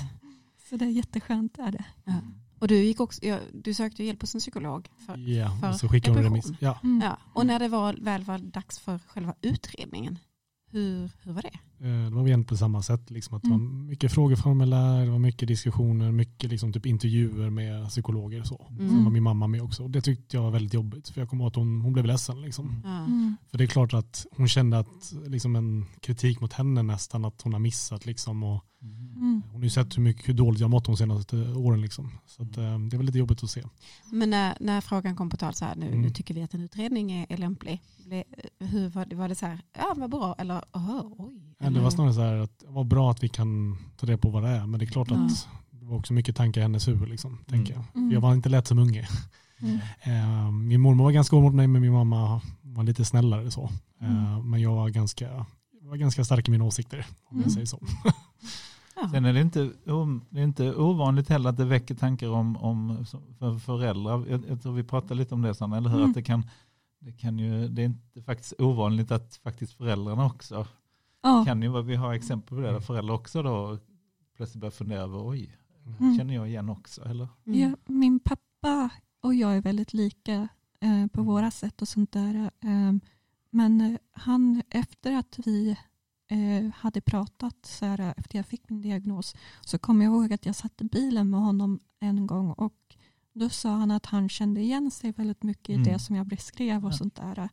[0.69, 1.57] så det är jätteskönt.
[1.59, 1.85] Är det.
[2.03, 2.13] Ja.
[2.59, 4.89] Och du, gick också, ja, du sökte hjälp hos en psykolog.
[5.05, 6.51] För, Ja, för och så skickar hon remiss.
[6.59, 7.01] Ja, Mm.
[7.01, 7.17] ja.
[7.33, 10.19] Och när det var, väl var dags för själva utredningen,
[10.71, 11.47] hur, hur var det?
[11.87, 13.11] eh, det var egentligen på samma sätt.
[13.11, 13.87] Liksom, att det var Mm.
[13.87, 18.39] mycket frågeformulär, det var mycket diskussioner, mycket liksom, typ intervjuer med psykologer.
[18.41, 18.67] Och så.
[18.69, 18.89] Mm.
[18.89, 19.83] Sen var min mamma med också.
[19.83, 21.09] Och det tyckte jag var väldigt jobbigt.
[21.09, 22.41] För jag kommer ihåg att hon, hon blev ledsen.
[22.41, 22.81] Liksom.
[22.85, 23.35] Mm.
[23.51, 27.41] För det är klart att hon kände att liksom en kritik mot henne nästan att
[27.41, 28.05] hon har missat.
[28.05, 28.65] Liksom, och
[29.15, 29.41] Mm.
[29.51, 31.81] hon har ju sett hur, mycket, hur dåligt jag mått de senaste åren.
[31.81, 32.11] Liksom.
[32.25, 33.63] Så att, eh, det var lite jobbigt att se.
[34.11, 36.01] Men när, när frågan kom på tal så här, nu, Mm.
[36.01, 37.81] nu tycker vi att en utredning är, är lämplig.
[38.05, 38.23] Ble,
[38.59, 41.55] hur var det, var det så här, ja vad bra, eller oh, oj.
[41.59, 44.29] Ja, det var snarare så här att var bra att vi kan ta det på
[44.29, 44.65] vad det är.
[44.67, 45.15] Men det är klart Ja.
[45.25, 47.09] att det var också mycket tankar i hennes huvud.
[47.09, 47.83] Liksom, tänker jag.
[47.95, 48.11] Mm.
[48.11, 49.07] jag var inte lätt som unge.
[49.61, 49.77] Mm.
[50.01, 53.63] Eh, min mormor var ganska hård mot mig men min mamma var lite snällare så.
[54.01, 54.49] Eh, Mm.
[54.49, 55.45] Men jag var ganska,
[55.81, 57.49] var ganska stark i mina åsikter om jag Mm.
[57.49, 57.79] säger så.
[59.11, 59.71] Sen är det inte,
[60.29, 63.05] det är inte ovanligt heller att det väcker tankar om, om
[63.39, 64.25] för föräldrar.
[64.29, 65.97] Jag, jag tror vi pratade lite om det Sanna, eller hur?
[65.97, 66.09] Mm.
[66.09, 66.49] Att det, kan,
[66.99, 70.67] det, kan ju, det är inte faktiskt ovanligt att faktiskt föräldrarna också
[71.25, 71.45] Ja.
[71.45, 73.77] kan ju vi har exempel på det där föräldrar också då
[74.37, 75.57] plötsligt börjar fundera över oj,
[75.99, 76.17] Mm.
[76.17, 77.27] känner jag igen också eller?
[77.45, 77.59] Mm.
[77.59, 78.89] Ja, min pappa
[79.21, 80.47] och jag är väldigt lika
[80.79, 82.35] eh, på våra sätt och sånt där.
[82.59, 82.93] Eh,
[83.49, 85.77] men eh, han, efter att vi
[86.75, 90.55] hade pratat, så här, efter jag fick min diagnos, så kom jag ihåg att jag
[90.55, 92.73] satt i bilen med honom en gång och
[93.33, 95.83] då sa han att han kände igen sig väldigt mycket i Mm.
[95.87, 96.97] det som jag beskrev och Ja.
[96.97, 97.49] sånt där.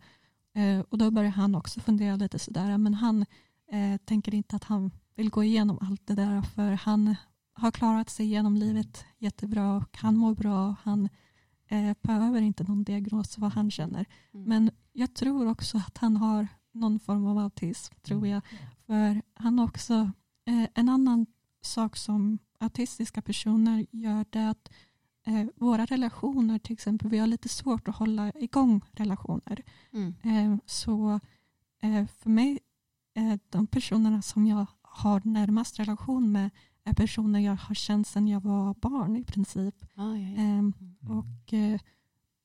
[0.55, 3.27] Eh, och då började han också fundera lite sådär, men han
[3.73, 7.15] eh, tänker inte att han vill gå igenom allt det där för han
[7.55, 10.75] har klarat sig genom livet jättebra och han mår bra.
[10.83, 11.09] Han
[11.69, 14.07] eh, behöver inte någon diagnos vad han känner.
[14.35, 14.49] Mm.
[14.49, 18.43] Men jag tror också att han har någon form av autism, tror jag.
[18.93, 20.11] För han har också,
[20.45, 21.27] eh, en annan
[21.63, 24.71] sak som autistiska personer gör det är att
[25.27, 29.63] eh, våra relationer, till exempel, vi har lite svårt att hålla igång relationer.
[29.93, 30.15] Mm.
[30.23, 31.21] Eh, så
[31.83, 32.59] eh, för mig,
[33.15, 36.51] eh, de personerna som jag har närmast relation med
[36.85, 39.75] är personer jag har känt sedan jag var barn i princip.
[39.95, 40.43] Ja, ja, ja.
[40.43, 41.19] Ehm, Mm.
[41.19, 41.81] och, eh,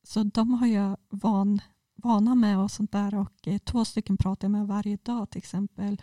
[0.04, 1.60] så de har jag van,
[1.96, 3.16] vana med och sånt där.
[3.16, 6.02] Och två stycken pratar jag med varje dag till exempel.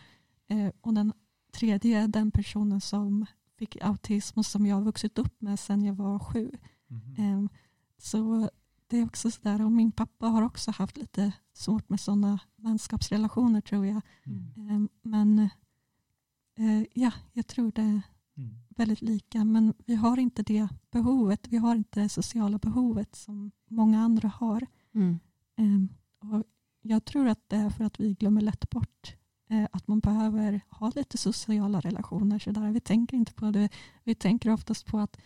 [0.48, 1.12] Eh, och den
[1.52, 3.26] tredje är den personen som
[3.59, 6.50] fick autism och som jag har vuxit upp med sedan jag var sju.
[7.18, 7.48] Ehm,
[7.98, 8.50] så
[8.87, 9.64] det är också sådär.
[9.64, 14.00] Och min pappa har också haft lite svårt med sådana vänskapsrelationer tror jag.
[14.26, 14.70] Mm.
[14.70, 15.38] Ehm, men
[16.59, 18.02] eh, ja, jag tror det är
[18.37, 18.54] Mm.
[18.68, 19.44] väldigt lika.
[19.44, 21.48] Men vi har inte det behovet.
[21.48, 24.66] Vi har inte det sociala behovet som många andra har.
[24.94, 25.18] Mm.
[25.57, 26.42] Ehm, och
[26.83, 29.16] jag tror att det är för att vi glömmer lätt bort
[29.72, 32.38] att man behöver ha lite sociala relationer.
[32.38, 32.70] Så där.
[32.70, 33.68] Vi tänker inte på det.
[34.04, 35.16] Vi tänker oftast på att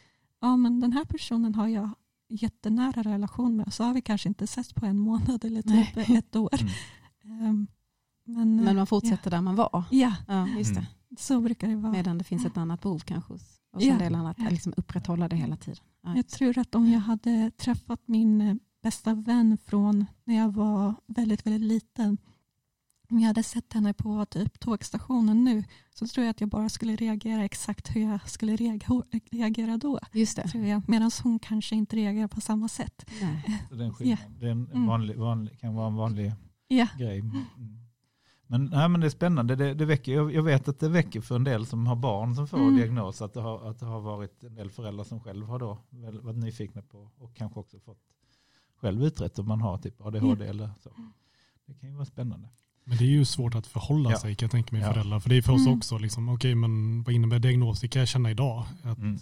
[0.40, 1.90] ja, men den här personen har jag
[2.28, 3.72] jättenära relation med.
[3.74, 6.16] Så har vi kanske inte sett på en månad eller typ Nej.
[6.16, 6.60] ett år.
[7.24, 7.44] Mm.
[7.46, 7.66] Ehm,
[8.24, 9.84] men, Men eh, man fortsätter där man var.
[9.90, 10.80] ja, Ja, just det.
[10.80, 10.90] Mm.
[11.18, 11.92] så brukar det vara.
[11.92, 13.92] Medan det finns ett annat behov kanske hos hos Ja.
[13.92, 14.40] en del annat.
[14.40, 15.84] Att liksom upprätthålla det hela tiden.
[16.02, 20.52] Ja, Jag tror att om jag hade träffat min eh, bästa vän från när jag
[20.54, 22.18] var väldigt, väldigt liten.
[23.10, 26.68] Om jag hade sett henne på typ tågstationen nu så tror jag att jag bara
[26.68, 28.56] skulle reagera exakt hur jag skulle
[29.30, 29.98] reagera, då.
[30.12, 30.48] Just det.
[30.48, 30.82] Tror jag.
[30.88, 33.10] Medan hon kanske inte reagerar på samma sätt.
[33.20, 33.64] Nej.
[33.68, 34.18] Så det är en skillnad.
[34.40, 34.86] Det är en, Mm.
[34.86, 36.32] vanlig, vanlig, kan vara en vanlig
[36.68, 37.18] Ja, grej.
[37.18, 37.44] Mm.
[38.46, 39.56] Men, nej, men det är spännande.
[39.56, 42.34] Det, det väcker, jag, jag vet att det väcker för en del som har barn
[42.34, 42.76] som får Mm.
[42.76, 45.78] diagnos att det, har, att det har varit en del föräldrar som själv har då
[46.22, 48.02] varit nyfikna på och kanske också fått
[48.76, 50.90] själv utrett om man har typ ADHD eller så.
[51.66, 52.48] Det kan ju vara spännande.
[52.88, 54.18] Men det är ju svårt att förhålla Ja.
[54.18, 54.92] sig kan jag tänka mig Ja.
[54.92, 55.20] föräldrar.
[55.20, 55.78] För det är för oss Mm.
[55.78, 57.80] också, liksom, okej men vad innebär diagnos?
[57.80, 58.64] Det kan jag känna idag.
[58.82, 59.18] Att, Mm.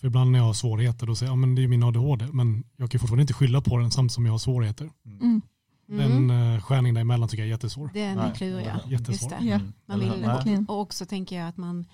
[0.00, 2.26] För ibland när jag har svårigheter då säger jag, ja men det är min ADHD.
[2.32, 4.90] Men jag kan fortfarande inte skylla på den samtidigt som jag har svårigheter.
[5.04, 5.18] Mm.
[5.20, 5.42] mm.
[5.86, 6.54] Den Mm.
[6.54, 7.90] uh, skärningen däremellan tycker jag är jättesvår.
[7.94, 8.80] Det är kluriga.
[8.88, 9.12] Jättesvår.
[9.12, 9.46] Just det.
[9.46, 9.54] Ja.
[9.54, 9.72] Mm.
[9.86, 10.12] Man vill,
[10.44, 10.64] nej.
[10.68, 11.86] och också tänker jag att man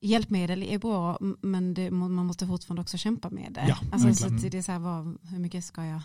[0.00, 3.64] hjälpmedel är bra men det, man måste fortfarande också kämpa med det.
[3.68, 6.00] Ja, alltså, så det är så här, vad, hur mycket ska jag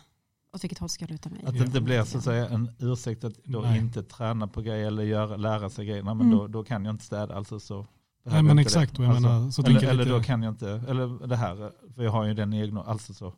[0.54, 1.43] åt vilket håll ska jag luta mig?
[1.45, 3.80] Att det inte blir så att säga en ursäkt att då Nej.
[3.80, 6.04] inte träna på grejer eller göra, lära sig grejer.
[6.04, 6.38] Nej, men Mm.
[6.39, 7.88] då, då kan jag inte städa alltså så.
[8.26, 9.08] Nej men exakt, det.
[9.08, 12.12] Alltså, menar, så eller eller lite, då kan jag inte, eller det här, för jag
[12.12, 13.34] har ju den egna, alltså så.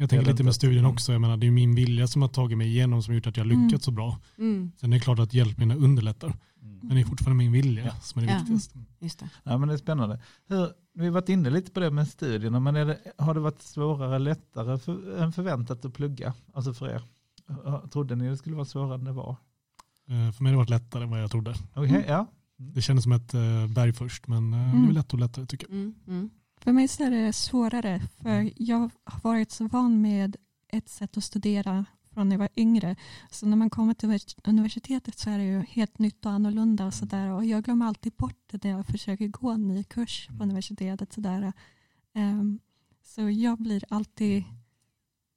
[0.00, 2.58] Jag tänker lite med studien också, jag menar det är min vilja som har tagit
[2.58, 3.66] mig igenom som har gjort att jag har Mm.
[3.66, 4.18] lyckats så bra.
[4.38, 6.26] Mm, Sen är det klart att hjälpmedlen underlättar,
[6.62, 6.78] Mm.
[6.82, 7.92] men det är fortfarande min vilja Ja.
[8.02, 8.38] som är det Ja.
[8.38, 8.78] viktigaste.
[9.00, 9.28] just det.
[9.44, 10.20] Ja, men det är spännande.
[10.46, 13.40] Hur, vi har varit inne lite på det med studierna, men är det, har det
[13.40, 16.34] varit svårare, lättare för, än förväntat att plugga?
[16.54, 17.02] Alltså för er?
[17.92, 19.36] Trodde ni det skulle vara svårare än det var?
[20.08, 21.54] Eh, För mig har det varit lättare än vad jag trodde.
[21.74, 22.02] Okej, Mm.
[22.08, 22.26] ja.
[22.56, 24.88] Det kändes som ett eh, berg först, men eh, det Mm.
[24.88, 25.76] är lätt och lättare tycker jag.
[25.76, 26.30] Mm, mm,
[26.60, 30.36] För mig så är det svårare för jag har varit så van med
[30.68, 31.84] ett sätt att studera
[32.14, 32.96] från när jag var yngre.
[33.30, 36.86] Så när man kommer till univers- universitetet så är det ju helt nytt och annorlunda
[36.86, 37.28] och sådär.
[37.28, 40.42] Och jag glömmer alltid bort det när jag försöker gå en ny kurs på Mm.
[40.42, 41.12] universitetet.
[41.12, 41.52] Sådär.
[42.14, 42.58] Ehm,
[43.04, 44.44] så jag blir alltid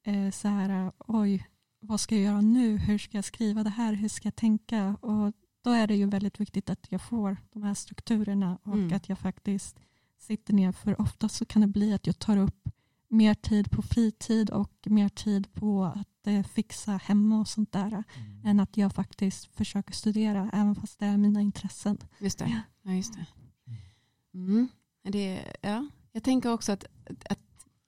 [0.04, 1.48] eh, så här, oj,
[1.80, 2.78] vad ska jag göra nu?
[2.78, 3.94] Hur ska jag skriva det här?
[3.94, 4.96] Hur ska jag tänka?
[5.02, 8.94] Och då är det ju väldigt viktigt att jag får de här strukturerna och Mm.
[8.94, 9.80] att jag faktiskt
[10.24, 10.72] sitter ner.
[10.72, 12.70] För ofta så kan det bli att jag tar upp
[13.10, 17.88] mer tid på fritid och mer tid på att eh, fixa hemma och sånt där.
[18.18, 18.46] Mm.
[18.46, 21.98] Än att jag faktiskt försöker studera även fast det är mina intressen.
[22.20, 22.62] just det.
[22.84, 23.26] Ja, just det.
[24.34, 24.68] Mm.
[25.04, 25.88] Det, ja.
[26.12, 26.86] Jag tänker också att,
[27.30, 27.40] att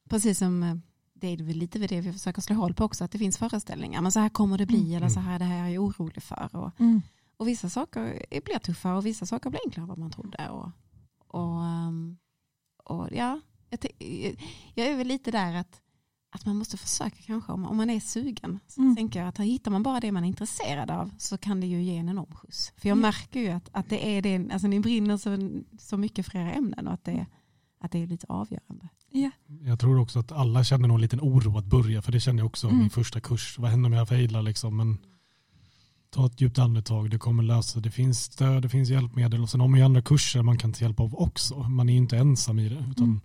[0.09, 0.75] precis som eh,
[1.13, 3.37] det är väl lite vid det vi försöker slå hål på också, att det finns
[3.37, 4.01] föreställningar.
[4.01, 4.93] Men så här kommer det bli, Mm.
[4.97, 6.49] eller så här det här är jag orolig för.
[6.55, 7.01] Och, Mm.
[7.37, 10.49] och vissa saker är- blir tuffare och vissa saker blir enklare än vad man trodde.
[10.49, 10.71] Och,
[11.27, 12.17] och, ehm,
[12.85, 13.79] och ja, jag,
[14.73, 15.81] jag är väl lite där att,
[16.35, 18.95] att man måste försöka kanske, om, om man är sugen, så Mm.
[18.95, 21.81] tänker jag att hittar man bara det man är intresserad av så kan det ju
[21.83, 22.73] ge en enorm skjuts.
[22.77, 23.01] För jag Ja.
[23.01, 26.51] märker ju att, att det är det, alltså ni brinner så, så mycket för era
[26.53, 27.25] ämnen och att det,
[27.79, 28.89] att det är lite avgörande.
[29.09, 29.31] Ja.
[29.61, 32.39] Jag tror också att alla känner nog en liten oro att börja, för det kände
[32.39, 32.79] jag också Mm.
[32.79, 33.59] min första kurs.
[33.59, 34.77] Vad händer om jag failar liksom?
[34.77, 34.97] Men
[36.15, 39.59] ta ett djupt andetag, det kommer lösa Det finns stöd, det finns hjälpmedel och sen
[39.61, 41.55] har man ju andra kurser man kan ta hjälp av också.
[41.59, 43.21] Man är ju inte ensam i det, utan Mm.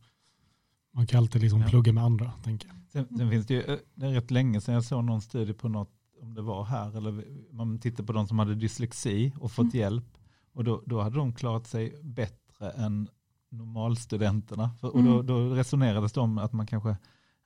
[0.95, 1.68] man kan alltid liksom Ja.
[1.68, 2.76] plugga med andra, tänker jag.
[2.93, 5.53] Sen, sen finns det ju, eh, det är rätt länge sedan jag såg någon studie
[5.53, 5.91] på något,
[6.22, 9.76] om det var här, eller man tittar på de som hade dyslexi och fått Mm.
[9.78, 10.18] hjälp.
[10.53, 13.09] Och då, då hade de klarat sig bättre än
[13.51, 14.70] normalstudenterna.
[14.80, 15.26] För, och då, Mm.
[15.26, 16.97] då resonerades det om att man kanske,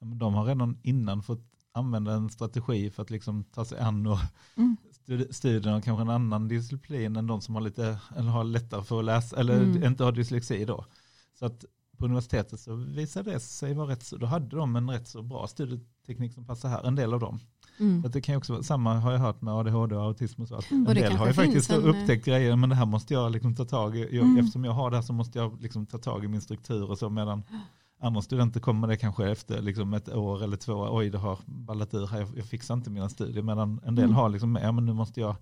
[0.00, 1.42] de har redan innan fått
[1.72, 4.18] använda en strategi för att liksom ta sig an och
[4.56, 4.76] Mm.
[5.06, 8.98] Studi- studierna kanske en annan disciplin än de som har lite, eller har lättare för
[8.98, 9.84] att läsa, eller Mm.
[9.84, 10.84] inte har dyslexi då.
[11.38, 11.64] Så att
[11.98, 15.22] på universitetet så visade det sig vara rätt så, då hade de en rätt så
[15.22, 17.40] bra studieteknik som passar här, en del av dem.
[17.80, 18.00] Mm.
[18.02, 20.48] Så att det kan också vara, samma har jag hört med ADHD och autism och
[20.48, 23.32] så, att en del har ju faktiskt en, upptäckt grejer, men det här måste jag
[23.32, 24.38] liksom ta tag i, jag, Mm.
[24.38, 26.98] eftersom jag har det här så måste jag liksom ta tag i min struktur och
[26.98, 27.42] så, medan
[27.98, 31.94] andra studenter kommer det kanske efter liksom ett år eller två, oj det har ballat
[31.94, 34.16] ur här, jag, jag fixar inte mina studier, medan en del Mm.
[34.16, 35.36] har liksom, ja men nu måste jag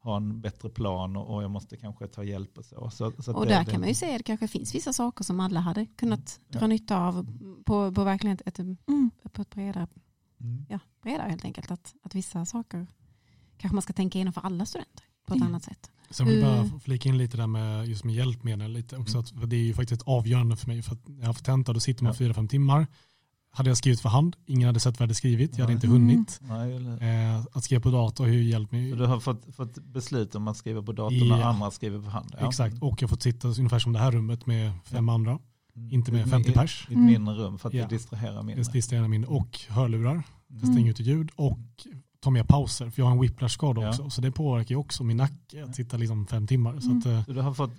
[0.00, 2.90] ha en bättre plan och, och jag måste kanske ta hjälp och så.
[2.90, 4.74] så, så att Och det- där det- kan man ju se att det kanske finns
[4.74, 6.58] vissa saker som alla hade kunnat Ja.
[6.58, 7.26] dra nytta av
[7.64, 9.10] på, på verkligen ett, ett, Mm.
[9.32, 9.86] på ett bredare,
[10.40, 10.66] Mm.
[10.68, 11.70] ja, bredare helt enkelt.
[11.70, 12.86] Att, att vissa saker
[13.56, 15.46] kanske man ska tänka igenom för alla studenter på ett Ja.
[15.46, 15.90] annat sätt.
[16.10, 16.70] Sen vill jag Mm.
[16.70, 19.14] bara flika in lite där med just med hjälpmedel lite också.
[19.18, 19.20] Mm.
[19.24, 20.82] Att, för det är ju faktiskt avgörande för mig.
[20.82, 22.16] För att när jag har fått tenta då sitter man Ja.
[22.18, 22.86] fyra, fem timmar.
[23.54, 25.74] Hade jag skrivit för hand, ingen hade sett vad jag hade skrivit, jag hade Nej.
[25.74, 26.00] inte Mm.
[26.02, 26.38] hunnit.
[26.42, 28.90] Nej, eller, Eh, att skriva på dator har ju hjälpt mig.
[28.90, 31.36] så du har fått, fått beslut om att skriva på datorn Ja.
[31.36, 32.34] när andra skriver på hand?
[32.40, 32.48] Ja.
[32.48, 35.38] Exakt, och jag har fått sitta ungefär som det här rummet med fem andra.
[35.76, 35.90] Mm.
[35.92, 36.80] Inte med I- 50 i- pers.
[36.88, 37.06] I ett Mm.
[37.06, 37.82] mindre rum för att Ja.
[37.82, 38.64] det distraherar mindre.
[38.64, 40.22] Det distraherar min och hörlurar.
[40.48, 40.72] Det Mm.
[40.74, 41.58] stänger ut ljud och
[42.22, 42.90] tar mer pauser.
[42.90, 43.88] För jag har en whiplash-skada Ja.
[43.88, 44.10] också.
[44.10, 46.80] Så det påverkar ju också min nacke att sitta liksom fem timmar.
[46.80, 46.98] Så Mm.
[46.98, 47.70] att, eh, Så du har fått,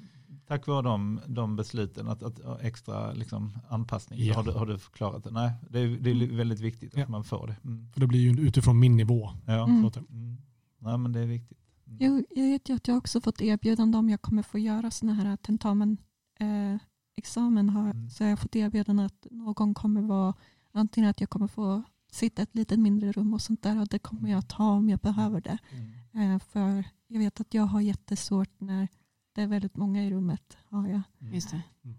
[0.47, 4.35] tack vare de, de besluten, att, att extra liksom, anpassning, Ja.
[4.35, 5.31] har, du, har du klarat det?
[5.31, 7.05] Nej, det är, det är väldigt viktigt att Ja.
[7.07, 7.55] man får det.
[7.63, 7.89] Mm.
[7.93, 9.29] för det blir ju utifrån min nivå.
[9.45, 9.63] Ja.
[9.67, 9.85] Mm.
[9.85, 10.37] Att, eh, Mm.
[10.79, 11.57] Nej, men det är viktigt.
[11.87, 11.97] Mm.
[12.01, 15.23] Jo, jag vet ju att jag också fått erbjudande om jag kommer få göra sådana
[15.23, 15.97] här tentamen
[16.39, 16.77] eh,
[17.15, 17.69] examen.
[17.69, 18.09] Har, Mm.
[18.09, 20.33] Så jag har fått erbjudande att någon kommer vara
[20.71, 21.83] antingen att jag kommer få
[22.14, 24.89] sitta i ett lite mindre rum och sånt där och det kommer jag ta om
[24.89, 25.57] jag behöver det.
[25.72, 26.32] Mm.
[26.34, 28.88] Eh, för jag vet att jag har jättesvårt när
[29.36, 30.57] det är väldigt många i rummet.
[30.70, 31.01] Har jag.
[31.22, 31.34] Mm.
[31.34, 31.61] Just det.
[31.84, 31.97] Mm.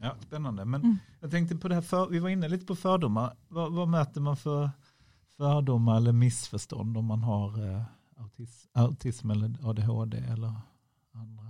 [0.00, 0.16] Ja.
[0.20, 0.64] Spännande.
[0.64, 0.96] Men Mm.
[1.20, 3.36] jag tänkte på det här, för, vi var inne lite på fördomar.
[3.48, 4.70] Vad, vad möter man för
[5.36, 7.82] fördomar eller missförstånd om man har eh,
[8.16, 10.52] autis, autism eller ADHD eller
[11.12, 11.42] andra?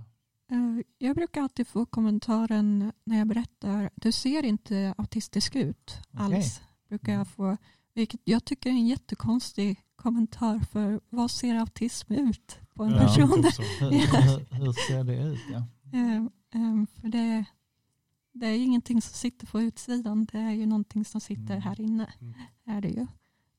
[0.51, 6.61] Eh, Jag brukar alltid få kommentaren när jag berättar, du ser inte autistisk ut alls.
[6.95, 7.17] Brukar Mm.
[7.19, 7.57] jag få,
[7.93, 12.99] vilket jag tycker är en jättekonstig kommentar för vad ser autism ut på en Ja.
[12.99, 13.29] person?
[13.79, 15.39] Hur, hur, hur ser det ut?
[15.51, 15.63] Ja.
[15.93, 17.45] Eh, eh, för det,
[18.31, 21.61] det är ingenting som sitter på utsidan, det är ju någonting som sitter Mm.
[21.61, 22.13] här inne.
[22.21, 22.33] Mm.
[22.65, 23.01] Är det ju.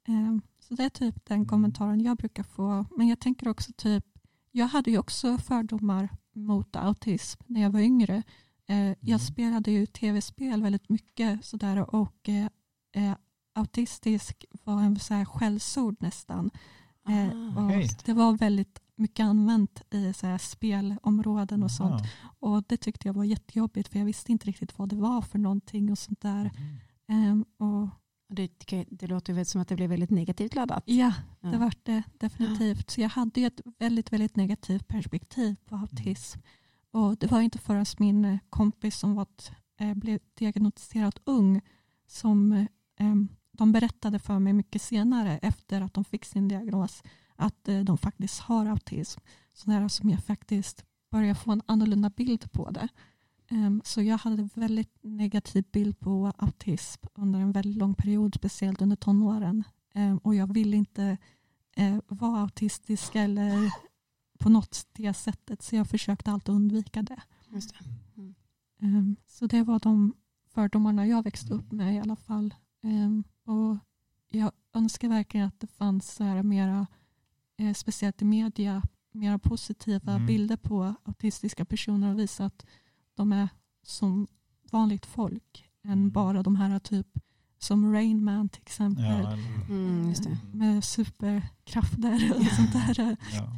[0.09, 1.49] Eh, så det är typ den Mm.
[1.49, 2.87] kommentaren jag brukar få.
[2.97, 4.05] Men jag tänker också typ,
[4.51, 8.23] jag hade ju också fördomar mot autism när jag var yngre.
[8.69, 8.95] Eh, Mm.
[9.01, 12.49] Jag spelade ju tv-spel väldigt mycket sådär och eh,
[12.93, 13.17] eh,
[13.57, 16.51] autistisk var en så här skällsord nästan.
[17.09, 17.89] Eh, Ah, och okej.
[18.05, 22.03] Det var väldigt mycket använt i så här spelområden och sånt.
[22.23, 22.29] Ja.
[22.49, 25.39] Och det tyckte jag var jättejobbigt för jag visste inte riktigt vad det var för
[25.39, 26.51] någonting och sånt där.
[27.09, 27.23] Mm.
[27.31, 27.89] Ehm, och
[28.29, 30.83] Det, det låter väl som att det blev väldigt negativt laddat.
[30.87, 31.49] ja, Ja.
[31.51, 32.91] det var det definitivt.
[32.91, 36.41] Så jag hade ju ett väldigt, väldigt negativt perspektiv på autism.
[36.91, 39.27] Och det var inte förrän min eh, kompis som var,
[39.81, 41.61] eh, blev diagnostiserad ung
[42.07, 42.67] som
[42.99, 43.29] em,
[43.59, 47.03] de berättade för mig mycket senare efter att de fick sin diagnos
[47.37, 49.21] att eh, de faktiskt har autism.
[49.55, 52.89] Så där som jag faktiskt började få en annorlunda bild på det.
[53.51, 58.35] Em, Så jag hade en väldigt negativ bild på autism under en väldigt lång period,
[58.35, 59.65] speciellt under tonåren.
[59.95, 61.17] Em, Och jag ville inte
[61.77, 63.73] eh, vara autistisk eller
[64.39, 67.23] på något det sättet, så jag försökte alltid undvika det.
[68.15, 68.35] Det.
[68.87, 70.15] Em, Så det var de
[70.55, 72.55] fördomarna jag växte upp med i alla fall.
[73.47, 73.77] Och
[74.29, 76.87] jag önskar verkligen att det fanns så här mera,
[77.59, 78.83] eh, speciellt i media,
[79.13, 80.27] mera positiva Mm.
[80.27, 82.67] bilder på autistiska personer och visa att
[83.15, 83.49] de är
[83.83, 84.27] som
[84.71, 86.11] vanligt folk än Mm.
[86.11, 87.07] bara de här typ
[87.59, 89.05] som Rain Man till exempel.
[89.05, 89.33] Ja, eller-
[89.69, 90.39] Mm, det.
[90.59, 93.17] Med superkrafter och sånt där.
[93.33, 93.53] ja.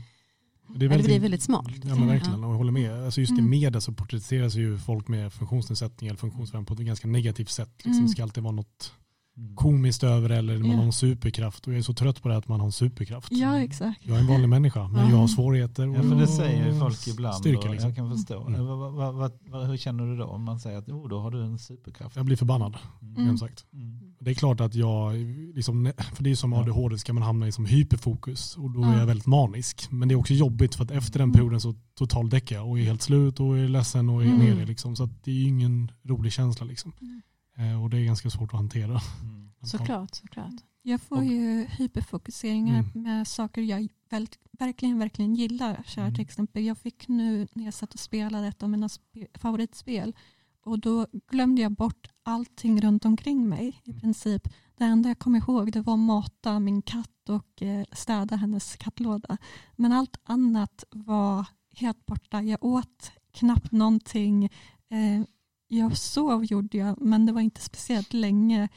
[0.74, 1.84] Det är Ja, det blir väldigt smalt.
[1.84, 3.05] Ja men verkligen, och jag håller med.
[3.05, 3.51] Alltså just i Mm.
[3.51, 7.70] media så porträtteras ju folk med funktionsnedsättning eller funktionsvariant på ett ganska negativt sätt.
[7.76, 7.93] Liksom.
[7.93, 8.05] Mm.
[8.05, 9.08] Det ska alltid vara något Mm.
[9.55, 10.76] Komiskt över eller man Ja.
[10.76, 11.66] har en superkraft.
[11.66, 13.28] Och jag är så trött på det att man har en superkraft.
[13.32, 14.01] Ja, exakt.
[14.03, 15.11] Jag är en vanlig människa men Ja.
[15.11, 15.89] jag har svårigheter.
[15.89, 17.34] Och Ja, för det säger ju folk ibland.
[17.34, 17.89] Styrka liksom.
[17.91, 18.47] Jag kan förstå.
[18.47, 18.66] Mm.
[18.66, 21.43] Vad, vad, vad, hur känner du då om man säger att oh, då har du
[21.45, 22.16] en superkraft?
[22.16, 23.22] Jag blir förbannad, Mm.
[23.22, 23.39] mm.
[23.39, 23.66] sagt.
[23.72, 24.01] Mm.
[24.20, 25.14] Det är klart att jag,
[25.55, 26.53] liksom, för det är som.
[26.53, 28.99] ADHD ska man hamna i som hyperfokus och då är Ja.
[28.99, 29.86] jag väldigt manisk.
[29.91, 31.32] Men det är också jobbigt för att efter den Mm.
[31.34, 34.39] perioden så totaldäckar jag och är helt slut och är ledsen och är Mm.
[34.39, 34.66] nere.
[34.66, 34.97] Liksom.
[34.97, 36.66] Så att det är ju ingen rolig känsla.
[36.66, 36.93] Liksom.
[37.59, 39.01] Eh, och det är ganska svårt att hantera.
[39.23, 39.51] Mm.
[39.63, 40.55] Såklart, såklart.
[40.83, 43.03] Jag får ju hyperfokuseringar Mm.
[43.03, 43.89] med saker jag
[44.59, 45.83] verkligen, verkligen gillar.
[45.87, 46.15] Så här, Mm.
[46.15, 50.15] till exempel, jag fick nu när jag satt och spelade ett av mina spe, favoritspel
[50.65, 54.01] och då glömde jag bort allting runt omkring mig i Mm.
[54.01, 54.49] princip.
[54.77, 58.77] Det enda jag kom ihåg det var att mata min katt och eh, städa hennes
[58.77, 59.37] kattlåda.
[59.77, 61.45] Men allt annat var
[61.75, 62.43] helt borta.
[62.43, 64.49] Jag åt knappt någonting.
[65.69, 68.69] Jag sov gjorde jag, men det var inte speciellt länge.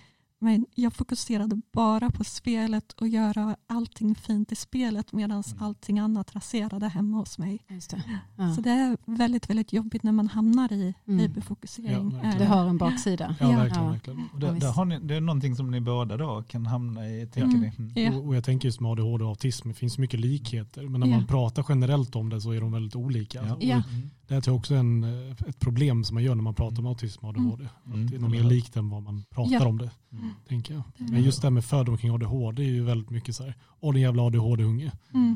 [0.43, 5.63] Men jag fokuserade bara på spelet och göra allting fint i spelet medan Mm.
[5.63, 7.59] allting annat raserade hemma hos mig.
[7.69, 8.03] Just det.
[8.37, 8.55] Ja.
[8.55, 11.19] Så det är väldigt, väldigt jobbigt när man hamnar i Mm.
[11.19, 12.19] hyperfokusering.
[12.23, 13.35] Ja, Det har en baksida.
[13.39, 13.57] Ja, Ja.
[13.57, 13.85] verkligen.
[13.85, 13.91] Ja.
[13.91, 14.27] verkligen.
[14.33, 17.57] Och det, Ja, ni, det är någonting som ni båda då kan hamna i, tänker
[17.57, 17.59] Mm.
[17.61, 17.71] ni?
[17.77, 18.13] Mm.
[18.13, 18.19] Ja.
[18.19, 20.87] Och, och jag tänker just med ADHD och autism, det finns mycket likheter.
[20.87, 21.15] Men när Ja.
[21.17, 23.45] man pratar generellt om det så är de väldigt olika.
[23.47, 23.55] Ja.
[23.55, 23.75] Och Ja.
[23.89, 24.09] Mm.
[24.27, 27.25] Det är också en, eh, ett problem som man gör när man pratar om autism
[27.25, 27.67] och ADHD.
[27.85, 28.03] Mm.
[28.05, 29.67] Att det är nog mer likt än vad man pratar Ja.
[29.67, 30.29] om det, Mm.
[30.47, 30.83] Tänker jag.
[30.99, 31.11] Mm.
[31.11, 33.93] Men just det här med fördom kring ADHD är ju väldigt mycket så här, åh
[33.93, 34.91] den jävla ADHD-unge.
[35.13, 35.35] Mm.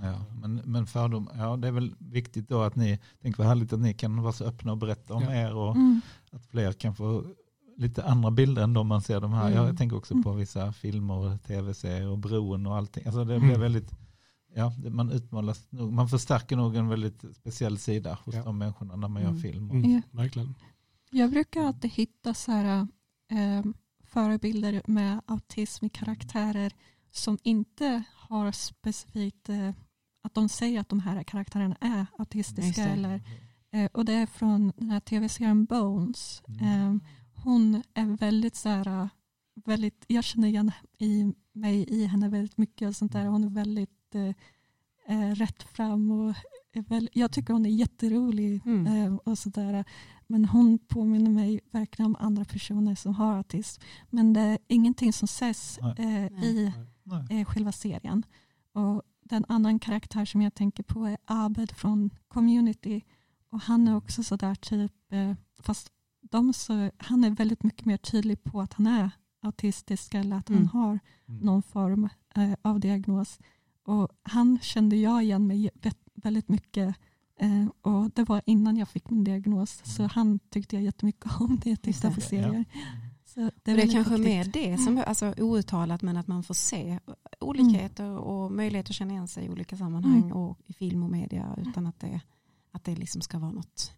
[0.00, 3.72] Ja, men, men fördom, ja det är väl viktigt då att ni, tänk vad härligt
[3.72, 5.34] att ni kan vara så öppna och berätta om Ja.
[5.34, 6.00] er och Mm.
[6.30, 7.24] att fler kan få
[7.76, 9.50] lite andra bilder än de man ser de här.
[9.50, 9.64] Mm.
[9.66, 13.06] Jag tänker också på vissa filmer och tv-serier och bron och allting.
[13.06, 13.60] Alltså det blir Mm.
[13.60, 13.90] väldigt,
[14.54, 18.42] ja man utmålas nog, man förstärker nog en väldigt speciell sida hos Ja.
[18.44, 19.34] de människorna när man Mm.
[19.34, 19.70] gör film.
[19.70, 20.00] Mm, Ja.
[20.10, 20.54] Verkligen.
[21.10, 22.80] Jag brukar alltid hitta så här,
[23.30, 23.62] eh,
[24.08, 26.72] förebilder med autism i karaktärer
[27.10, 29.70] som inte har specifikt eh,
[30.22, 32.84] att de säger att de här karaktärerna är autistiska.
[32.84, 33.22] Eller,
[33.70, 36.42] eh, och det är från den här tv-serien Bones.
[36.48, 36.64] Mm.
[36.64, 37.00] Eh,
[37.44, 39.08] hon är väldigt så här,
[39.64, 43.24] väldigt, jag känner igen i mig i henne väldigt mycket och sånt där.
[43.24, 44.34] Hon är väldigt eh,
[45.08, 46.34] eh, rätt fram och
[46.88, 48.86] väl, jag tycker hon är jätterolig Mm.
[48.86, 49.84] eh, och sådär.
[50.26, 53.82] Men hon påminner mig verkligen om andra personer som har autism.
[54.10, 56.72] Men det är ingenting som sägs eh, i
[57.02, 57.40] Nej.
[57.40, 58.22] eh, själva serien.
[58.72, 63.02] Och den annan karaktär som jag tänker på är Abed från Community.
[63.50, 67.96] Och han är också sådär typ, eh, fast de så, han är väldigt mycket mer
[67.96, 69.10] tydlig på att han är
[69.42, 70.58] autistisk eller att Mm.
[70.68, 70.98] han har
[71.28, 71.40] Mm.
[71.40, 73.38] någon form eh, av diagnos.
[73.82, 76.94] Och han kände jag igen mig vä- väldigt mycket
[77.82, 79.80] och det var innan jag fick min diagnos.
[79.84, 80.10] Så Mm.
[80.14, 82.42] han tyckte jag jättemycket om när jag tittade på det, ja.
[82.42, 82.64] serier.
[83.24, 84.26] Så det Det är, kanske viktigt.
[84.26, 86.98] mer det som alltså, outtalat men att man får se
[87.40, 90.32] olikheter och möjlighet att känna igen sig i olika sammanhang Mm.
[90.32, 92.20] och i film och media utan att det,
[92.72, 93.92] att det liksom ska vara något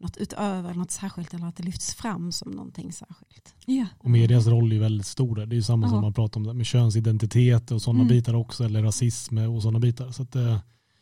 [0.00, 3.54] något utöver, något särskilt eller att det lyfts fram som någonting särskilt.
[3.66, 3.86] Ja.
[3.98, 5.46] Och medias roll är ju väldigt stor där.
[5.46, 6.02] Det är ju samma som Ja.
[6.02, 8.08] man pratar om med könsidentitet och sådana Mm.
[8.08, 10.10] bitar också, eller rasism och sådana bitar.
[10.10, 10.58] Så att eh,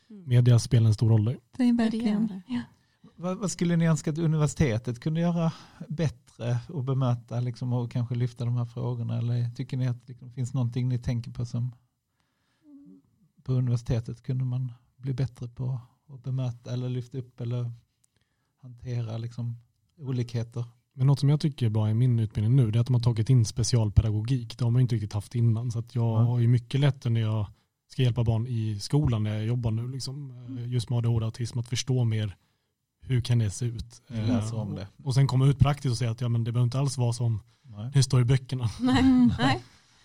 [0.08, 1.36] media spelar en stor roll.
[1.56, 2.42] Det är verkligen.
[2.48, 2.60] Ja.
[3.16, 5.52] Vad, vad skulle ni önska att universitetet kunde göra
[5.88, 9.18] bättre och bemöta liksom, och kanske lyfta de här frågorna?
[9.18, 11.74] Eller tycker ni att det liksom, finns någonting ni tänker på som
[13.42, 17.70] på universitetet kunde man bli bättre på att bemöta eller lyfta upp eller
[18.62, 19.56] hantera liksom,
[19.98, 20.64] olikheter?
[20.92, 22.94] Men något som jag tycker är bra i min utbildning nu det är att de
[22.94, 24.58] har tagit in specialpedagogik.
[24.58, 25.70] Det har man inte riktigt haft innan.
[25.70, 26.24] Så att jag Ja.
[26.24, 27.46] har ju mycket lättare när jag
[27.88, 29.88] ska hjälpa barn i skolan när jag jobbar nu.
[29.88, 32.36] Liksom, eh, just med ADHD och autism, att förstå mer
[33.00, 34.02] hur kan det se ut.
[34.08, 34.88] Läser om Eh, det.
[35.04, 37.12] Och sen komma ut praktiskt och säga att ja, men det behöver inte alls vara
[37.12, 37.90] som Nej.
[37.94, 38.70] det står i böckerna.
[38.80, 39.30] Nej, Mm.
[39.38, 39.62] nej.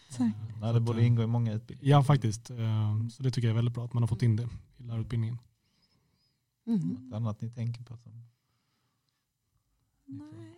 [0.09, 0.31] Så.
[0.61, 1.97] Nej, det borde ingå i många utbildningar.
[1.97, 2.49] Ja, faktiskt.
[2.49, 4.83] Eh, Så det tycker jag är väldigt bra att man har fått in det i
[4.83, 5.37] lärarutbildningen.
[6.67, 6.79] Mm.
[6.79, 7.97] Något annat ni tänker på?
[7.97, 8.11] Som...
[10.05, 10.55] Nej.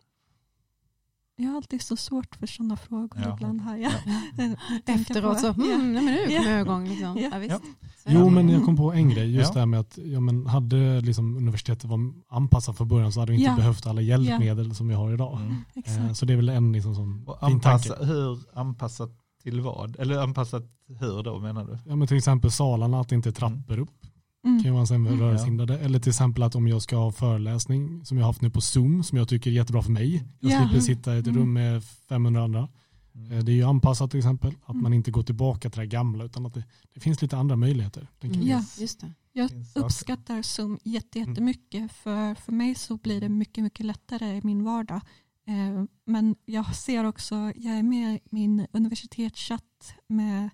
[1.36, 3.34] Jag har alltid så svårt för sådana frågor Ja.
[3.34, 3.62] ibland.
[3.62, 3.78] Här.
[3.78, 3.92] Jag,
[4.38, 4.56] Ja.
[4.94, 5.54] Efteråt så, Ja.
[5.76, 6.88] mm, nej, men nu kommer jag igång.
[6.88, 7.18] Liksom.
[7.18, 7.44] Ja.
[7.50, 7.60] Ja,
[8.06, 9.32] Jo, men jag kom på en grej.
[9.36, 9.54] Just Ja.
[9.54, 13.32] det här med att ja, men hade liksom universitetet var anpassat från början så hade
[13.32, 13.56] vi inte Ja.
[13.56, 15.38] behövt alla hjälpmedel som vi har idag.
[15.42, 15.52] Mm.
[15.52, 16.18] Eh, Exakt.
[16.18, 18.06] Så det är väl en liksom sån anpassa, tanke.
[18.14, 19.10] hur anpassat
[19.44, 20.00] till vad?
[20.00, 20.64] Eller anpassat
[21.00, 21.78] hur då menar du?
[21.86, 24.01] Ja, men till exempel salarna, att det inte är trappor upp.
[24.46, 24.64] Mm.
[24.64, 25.20] kan vara sen Mm.
[25.20, 25.80] rörelsehindrade.
[25.80, 28.62] Eller till exempel att om jag ska ha föreläsning som jag har haft nu på
[28.62, 30.24] Zoom som jag tycker är jättebra för mig.
[30.40, 30.60] Jag Ja.
[30.62, 31.40] slipper sitta i ett Mm.
[31.40, 32.70] rum med 500 andra.
[33.16, 33.32] Mm.
[33.32, 34.54] Eh, Det är ju anpassat till exempel.
[34.64, 34.84] Att Mm.
[34.84, 36.64] man inte går tillbaka till det gamla utan att det,
[36.94, 38.08] det finns lite andra möjligheter.
[38.22, 38.30] Ja.
[38.30, 39.12] Mm, Just det.
[39.34, 41.30] Jag uppskattar Zoom jätte- Mm.
[41.30, 41.92] jättemycket.
[41.92, 45.02] För, för mig så blir det mycket, mycket lättare i min vardag.
[45.48, 50.50] Eh, men jag ser också, jag är med i min universitetschatt med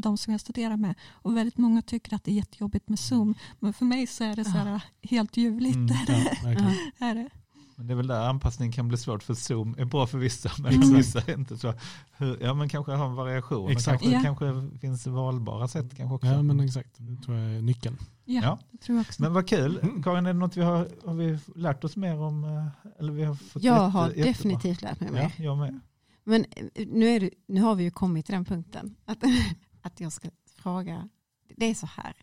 [0.00, 0.94] de som jag studerar med.
[1.12, 3.34] Och väldigt många tycker att det är jättejobbigt med Zoom.
[3.60, 5.76] Men för mig så är det så här, helt ljuvligt.
[5.76, 5.88] Mm.
[6.44, 6.72] Ja.
[7.06, 7.28] Är det.
[7.76, 10.50] Men det är väl där anpassning kan bli svårt för Zoom är bra för vissa
[10.58, 10.88] men Mm.
[10.88, 11.74] för vissa är inte så.
[12.16, 13.70] Hur, ja men kanske ha en variation.
[13.70, 14.02] Exakt.
[14.02, 14.36] Kanske, Ja.
[14.36, 16.26] kanske finns valbara sätt kanske också.
[16.26, 16.90] Ja, men exakt.
[16.96, 17.96] Det tror jag är nyckeln.
[18.24, 18.58] Ja, Ja.
[18.70, 19.22] det tror jag också.
[19.22, 19.78] Men vad kul.
[19.82, 20.02] Mm.
[20.02, 22.44] Karin, är det något vi har, har vi lärt oss mer om?
[22.44, 22.66] eh,
[22.98, 24.24] Eller vi har fått Jag jätte- har jättebra.
[24.26, 25.32] definitivt lärt mig mer.
[25.36, 25.80] Ja, jag med.
[26.24, 29.18] Men eh, nu, är det, nu har vi ju kommit till den punkten att,
[29.88, 31.08] att jag ska fråga.
[31.56, 32.14] Det är så här.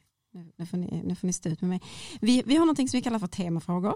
[0.57, 1.82] Nu, får, ni, nu får ni stå ut med mig.
[2.22, 3.95] Vi, vi har någonting som vi kallar för temafrågor.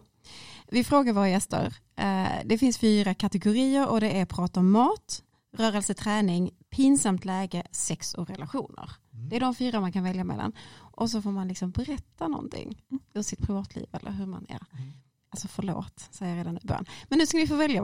[0.67, 1.75] Vi frågar våra gäster.
[1.95, 7.63] Eh, det finns fyra kategorier och det är prata om mat, rörelse, träning, pinsamt läge,
[7.71, 8.91] sex och relationer.
[9.13, 9.29] Mm.
[9.29, 10.53] Det är de fyra man kan välja mellan.
[10.77, 12.81] Och så får man liksom berätta någonting
[13.13, 14.59] ur sitt privatliv eller hur man är.
[14.77, 14.91] Mm.
[15.29, 16.85] Alltså förlåt, säger jag redan i början.
[17.09, 17.83] Men nu ska ni få välja.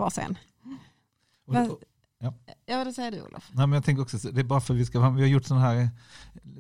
[1.46, 1.82] Och- Vad- och-
[2.66, 3.50] Ja, vad säger du Olof?
[3.52, 5.46] Nej, men jag tänker också, så- det är bara för vi ska, vi har gjort
[5.46, 5.90] sådana här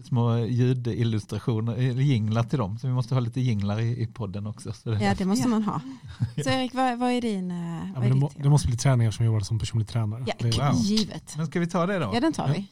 [0.03, 4.47] små ljudillustrationer, eller jinglar till dem, så vi måste ha lite jinglar i, i podden
[4.47, 4.73] också.
[4.73, 5.47] Så det, Ja, det måste Ja.
[5.49, 5.81] man ha.
[6.43, 7.51] Så Erik, vad, vad är din...
[7.51, 9.59] eh, Ja, vad men är det, må, det måste bli träningar som jag jobbar som
[9.59, 10.23] personlig tränare.
[10.27, 10.75] Ja, Det- Wow.
[10.75, 11.33] givet.
[11.37, 12.11] Men ska vi ta det då?
[12.13, 12.67] Ja, den tar vi.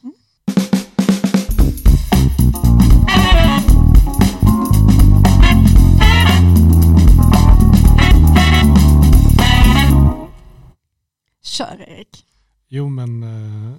[11.42, 12.24] Kör Erik.
[12.74, 13.76] Jo, men eh,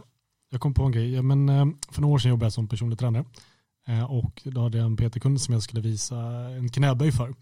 [0.52, 1.14] jag kom på en grej.
[1.14, 3.26] Ja, men, eh, för några år sedan jobbade jag som personlig tränare.
[3.88, 6.18] Eh, och då hade jag en PT-kund som jag skulle visa
[6.50, 7.36] en knäböj för.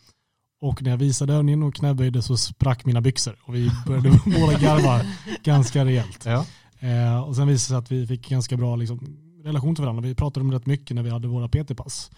[0.61, 3.35] Och när jag visade övningen och knäböjde så sprack mina byxor.
[3.43, 5.01] Och vi började båda garva
[5.43, 6.25] ganska rejält.
[6.25, 6.45] Ja.
[6.79, 8.99] Eh, och sen visade det sig att vi fick ganska bra liksom,
[9.43, 10.01] relation till varandra.
[10.01, 12.11] Vi pratade om det rätt mycket när vi hade våra PT-pass.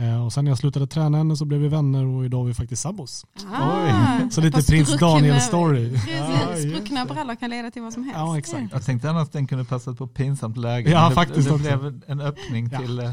[0.00, 2.48] Eh, och sen när jag slutade träna henne så blev vi vänner och idag är
[2.48, 3.26] vi faktiskt sabbos.
[3.54, 5.90] Ah, Så lite prins sprucken Daniel med- story.
[5.92, 8.18] Precis, spruckna brallor kan leda till vad som helst.
[8.18, 8.72] Ja, exakt.
[8.72, 10.90] Jag tänkte annars den kunde passat på pinsamt läge.
[10.90, 11.78] Ja, det, faktiskt det också.
[11.78, 12.78] blev en öppning Ja.
[12.78, 13.10] till, eh,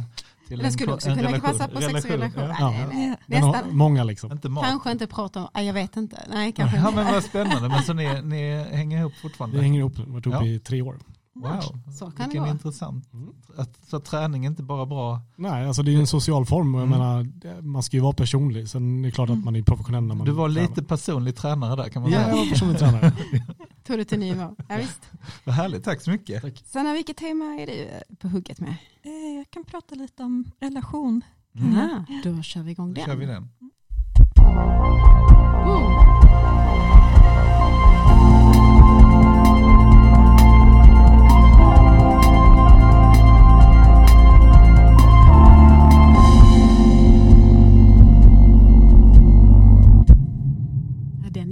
[0.47, 1.49] till Den en, skulle också en kunna relation.
[1.51, 2.43] passa på sex och relation.
[2.43, 2.55] Ja.
[2.59, 2.69] Ja.
[2.69, 2.87] Nej,
[3.25, 3.77] nej, Nästan.
[3.77, 4.31] många liksom.
[4.31, 4.65] Inte mat.
[4.65, 6.21] Kanske inte prata om, jag vet inte.
[6.33, 7.03] Nej, kanske Ja, inte.
[7.03, 7.69] men vad spännande.
[7.69, 9.57] Men så ni, ni hänger ihop fortfarande?
[9.57, 10.45] Vi hänger ihop, vi har varit ihop Ja.
[10.47, 10.95] i tre år.
[11.35, 11.61] Wow,
[11.93, 12.51] Så kan det vilken vara.
[12.51, 13.13] intressant.
[13.13, 13.29] Mm.
[13.57, 15.21] Att, så träning är inte bara bra.
[15.35, 16.99] Nej, alltså det är ju en social form och jag Mm.
[16.99, 18.69] menar, det- man ska ju vara personlig.
[18.69, 20.61] Sen är det klart att man är professionell när man Du var tränar.
[20.69, 22.29] lite personlig tränare där kan man Ja, säga.
[22.29, 23.11] jag var personlig tränare.
[23.87, 24.55] Tog det till nivå.
[24.69, 25.01] Ja, visst.
[25.43, 26.41] Vad härligt, tack så mycket.
[26.41, 26.63] Tack.
[26.65, 28.75] Sanna, vilket tema är du eh, på hugget med?
[29.03, 31.21] Eh, Jag kan prata lite om relation.
[31.59, 31.77] Mm.
[31.77, 33.05] Ah, då kör vi igång Då den.
[33.05, 33.49] kör vi den.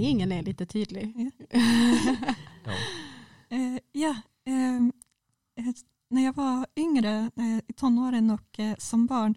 [0.04, 1.30] Ingen är lite tydlig.
[2.66, 2.72] Ja.
[3.48, 4.92] Eh, ja, ehm,
[5.56, 5.64] eh,
[6.10, 9.34] när jag var yngre, eh, i tonåren och som barn,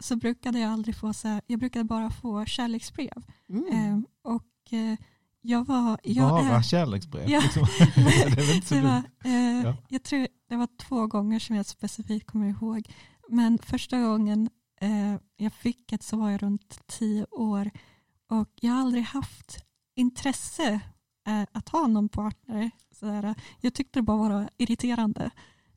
[0.00, 3.22] så brukade jag aldrig få så här, jag brukade bara få kärleksbrev.
[3.48, 3.66] Mm.
[3.68, 4.00] Eh,
[4.32, 4.72] och
[5.40, 5.98] jag var...
[6.02, 7.30] Jag Bara är, kärleksbrev.
[7.30, 7.40] Ja.
[7.40, 7.66] Liksom.
[8.36, 9.02] det det, var,
[9.64, 9.76] Ja.
[9.88, 12.88] jag tror det var två gånger som jag specifikt kommer ihåg.
[13.28, 14.50] Men första gången
[15.36, 17.70] jag fick ett så var jag runt tio år
[18.40, 19.64] och jag har aldrig haft
[19.96, 20.80] intresse
[21.26, 22.70] eh, att ha någon partner.
[22.92, 23.34] Sådär.
[23.60, 25.30] Jag tyckte det bara var irriterande.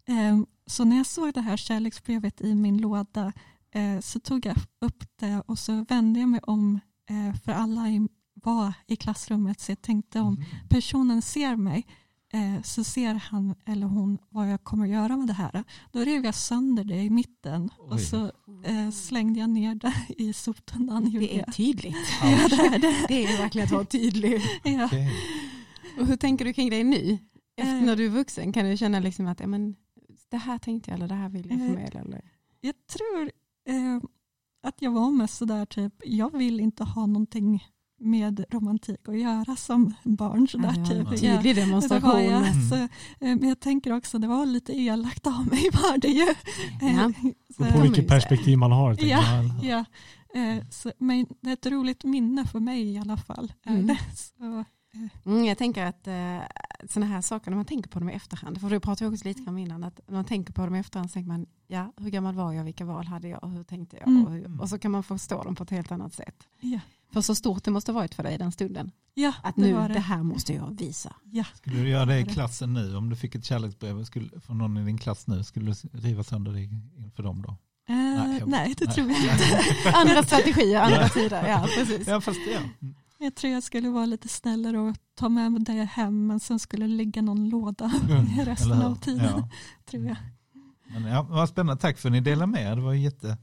[0.08, 3.34] Eh, så när jag såg det här kärleksbrevet i min låda
[3.72, 6.80] eh, så tog jag upp det och så vände jag mig om
[7.10, 10.68] eh, för alla i, var i klassrummet så jag tänkte om Mm.
[10.70, 11.86] personen ser mig
[12.64, 15.64] så ser han eller hon vad jag kommer göra med det här.
[15.92, 18.00] Då rev jag sönder det i mitten och Oj.
[18.00, 18.26] så
[18.66, 21.12] eh, slängde jag ner det i soptunnan.
[21.12, 21.96] Det är tydligt.
[22.24, 23.06] Ja, det är det.
[23.08, 24.42] Det är verkligen att vara tydlig.
[24.64, 24.86] Ja.
[24.86, 25.10] Okej.
[26.00, 27.18] Och hur tänker du kring det nu?
[27.58, 27.82] Efter Eh.
[27.84, 29.76] när du är vuxen kan du känna liksom att ja, men,
[30.30, 31.68] det här tänkte jag eller det här vill jag Eh.
[31.68, 32.00] förmedla?
[32.00, 32.22] Eller?
[32.62, 33.32] Jag tror
[33.70, 33.98] eh,
[34.64, 37.64] att jag var mest sådär typ, jag vill inte ha någonting
[38.00, 40.48] med romantik att göra som barn.
[40.48, 41.20] Sådär, Ja, typ.
[41.22, 42.24] tydlig demonstration.
[42.24, 42.48] jag.
[42.48, 42.70] Mm.
[42.70, 42.88] Så, eh,
[43.20, 46.28] men jag tänker också, det var lite elakt av mig var det ju.
[46.82, 47.12] Eh, Ja.
[47.58, 48.98] så- På vilket perspektiv man har.
[49.06, 49.24] Ja,
[49.64, 49.86] ja.
[50.42, 53.54] Eh, så, men det är ett roligt minne för mig i alla fall.
[53.66, 53.96] Mm.
[54.16, 54.64] Så,
[55.26, 56.38] Mm, jag tänker att eh,
[56.90, 59.50] sådana här saker, när man tänker på dem i efterhand, för det pratade också lite
[59.50, 62.10] om innan, att när man tänker på dem i efterhand så tänker man, ja, hur
[62.10, 64.08] gammal var jag, vilka val hade jag, och hur tänkte jag?
[64.08, 64.26] Mm.
[64.26, 66.48] Och, hur, och så kan man förstå dem på ett helt annat sätt.
[66.60, 66.80] ja,
[67.14, 69.62] För så stort det måste ha varit för dig i den stunden, ja att det
[69.62, 69.94] nu, var det.
[69.94, 70.00] det.
[70.00, 71.16] här måste jag visa.
[71.24, 71.44] Ja.
[71.56, 72.96] Skulle du göra det i klassen nu?
[72.96, 76.24] Om du fick ett kärleksbrev skulle, från någon i din klass nu, skulle du riva
[76.24, 76.62] sönder det
[77.04, 77.50] inför dem då?
[77.90, 78.96] Eh, Nej, jag- nej, det nej.
[78.96, 79.92] tror jag inte.
[79.94, 81.48] Andra strategier, andra tider.
[81.48, 82.08] Ja, precis.
[82.08, 82.88] Ja, fast ja.
[83.20, 86.60] Jag tror jag skulle vara lite snällare och ta med mig det hem men sen
[86.60, 89.26] skulle det ligga någon låda Mm, resten av tiden.
[89.38, 89.50] Ja.
[89.90, 90.18] Tror jag.
[90.88, 91.82] Men ja, vad spännande.
[91.82, 92.76] Tack för att ni delade med er.
[92.76, 93.38] Det var jätte,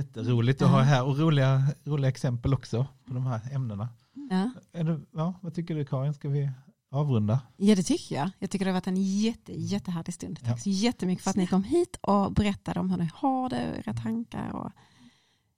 [0.00, 0.74] jätteroligt att Ja.
[0.74, 3.88] ha här och roliga, roliga exempel också på de här ämnena.
[4.30, 4.50] Ja.
[4.72, 6.14] Det, ja, vad tycker du Karin?
[6.14, 6.50] Ska vi
[6.90, 7.40] avrunda?
[7.56, 8.30] ja, det tycker jag.
[8.38, 10.38] Jag tycker det har varit en jätte, jättehärlig stund.
[10.42, 10.48] Ja.
[10.48, 13.82] Tack så jättemycket för att ni kom hit och berättade om hur ni har det,
[13.86, 14.72] era tankar och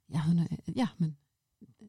[0.07, 1.17] ja, hur ni, ja men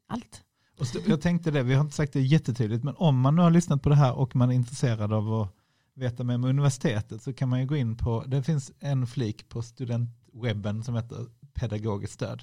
[0.06, 0.42] allt.
[0.78, 3.42] Och så, jag tänkte det, vi har inte sagt det jättetydligt, men om man nu
[3.42, 5.54] har lyssnat på det här och man är intresserad av att
[5.94, 9.48] veta mer med universitetet så kan man ju gå in på, det finns en flik
[9.48, 12.42] på studentwebben som heter pedagogiskt stöd.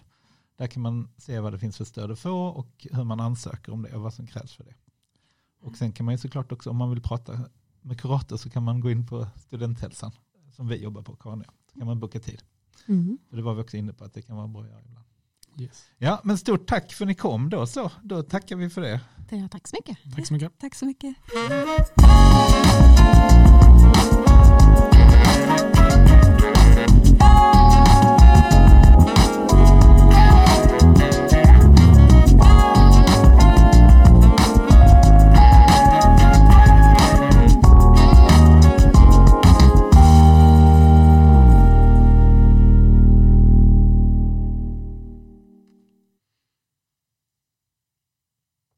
[0.58, 3.72] Där kan man se vad det finns för stöd att få och hur man ansöker
[3.72, 4.74] om det och vad som krävs för det.
[5.62, 7.40] Och sen kan man ju såklart också, om man vill prata
[7.82, 10.12] med kurator så kan man gå in på studenthälsan
[10.52, 11.46] som vi jobbar på, jag.
[11.74, 12.44] Så kan man boka tid.
[12.88, 13.18] Mm.
[13.30, 15.06] För det var vi också inne på att det kan vara bra att göra ibland.
[15.60, 15.86] Yes.
[15.98, 17.92] Ja, men stort tack för att ni kom då så.
[18.04, 19.02] Då tackar vi för det.
[19.30, 19.98] Det, tack så mycket.
[20.16, 20.60] Tack så mycket.
[20.60, 21.16] Tack så mycket.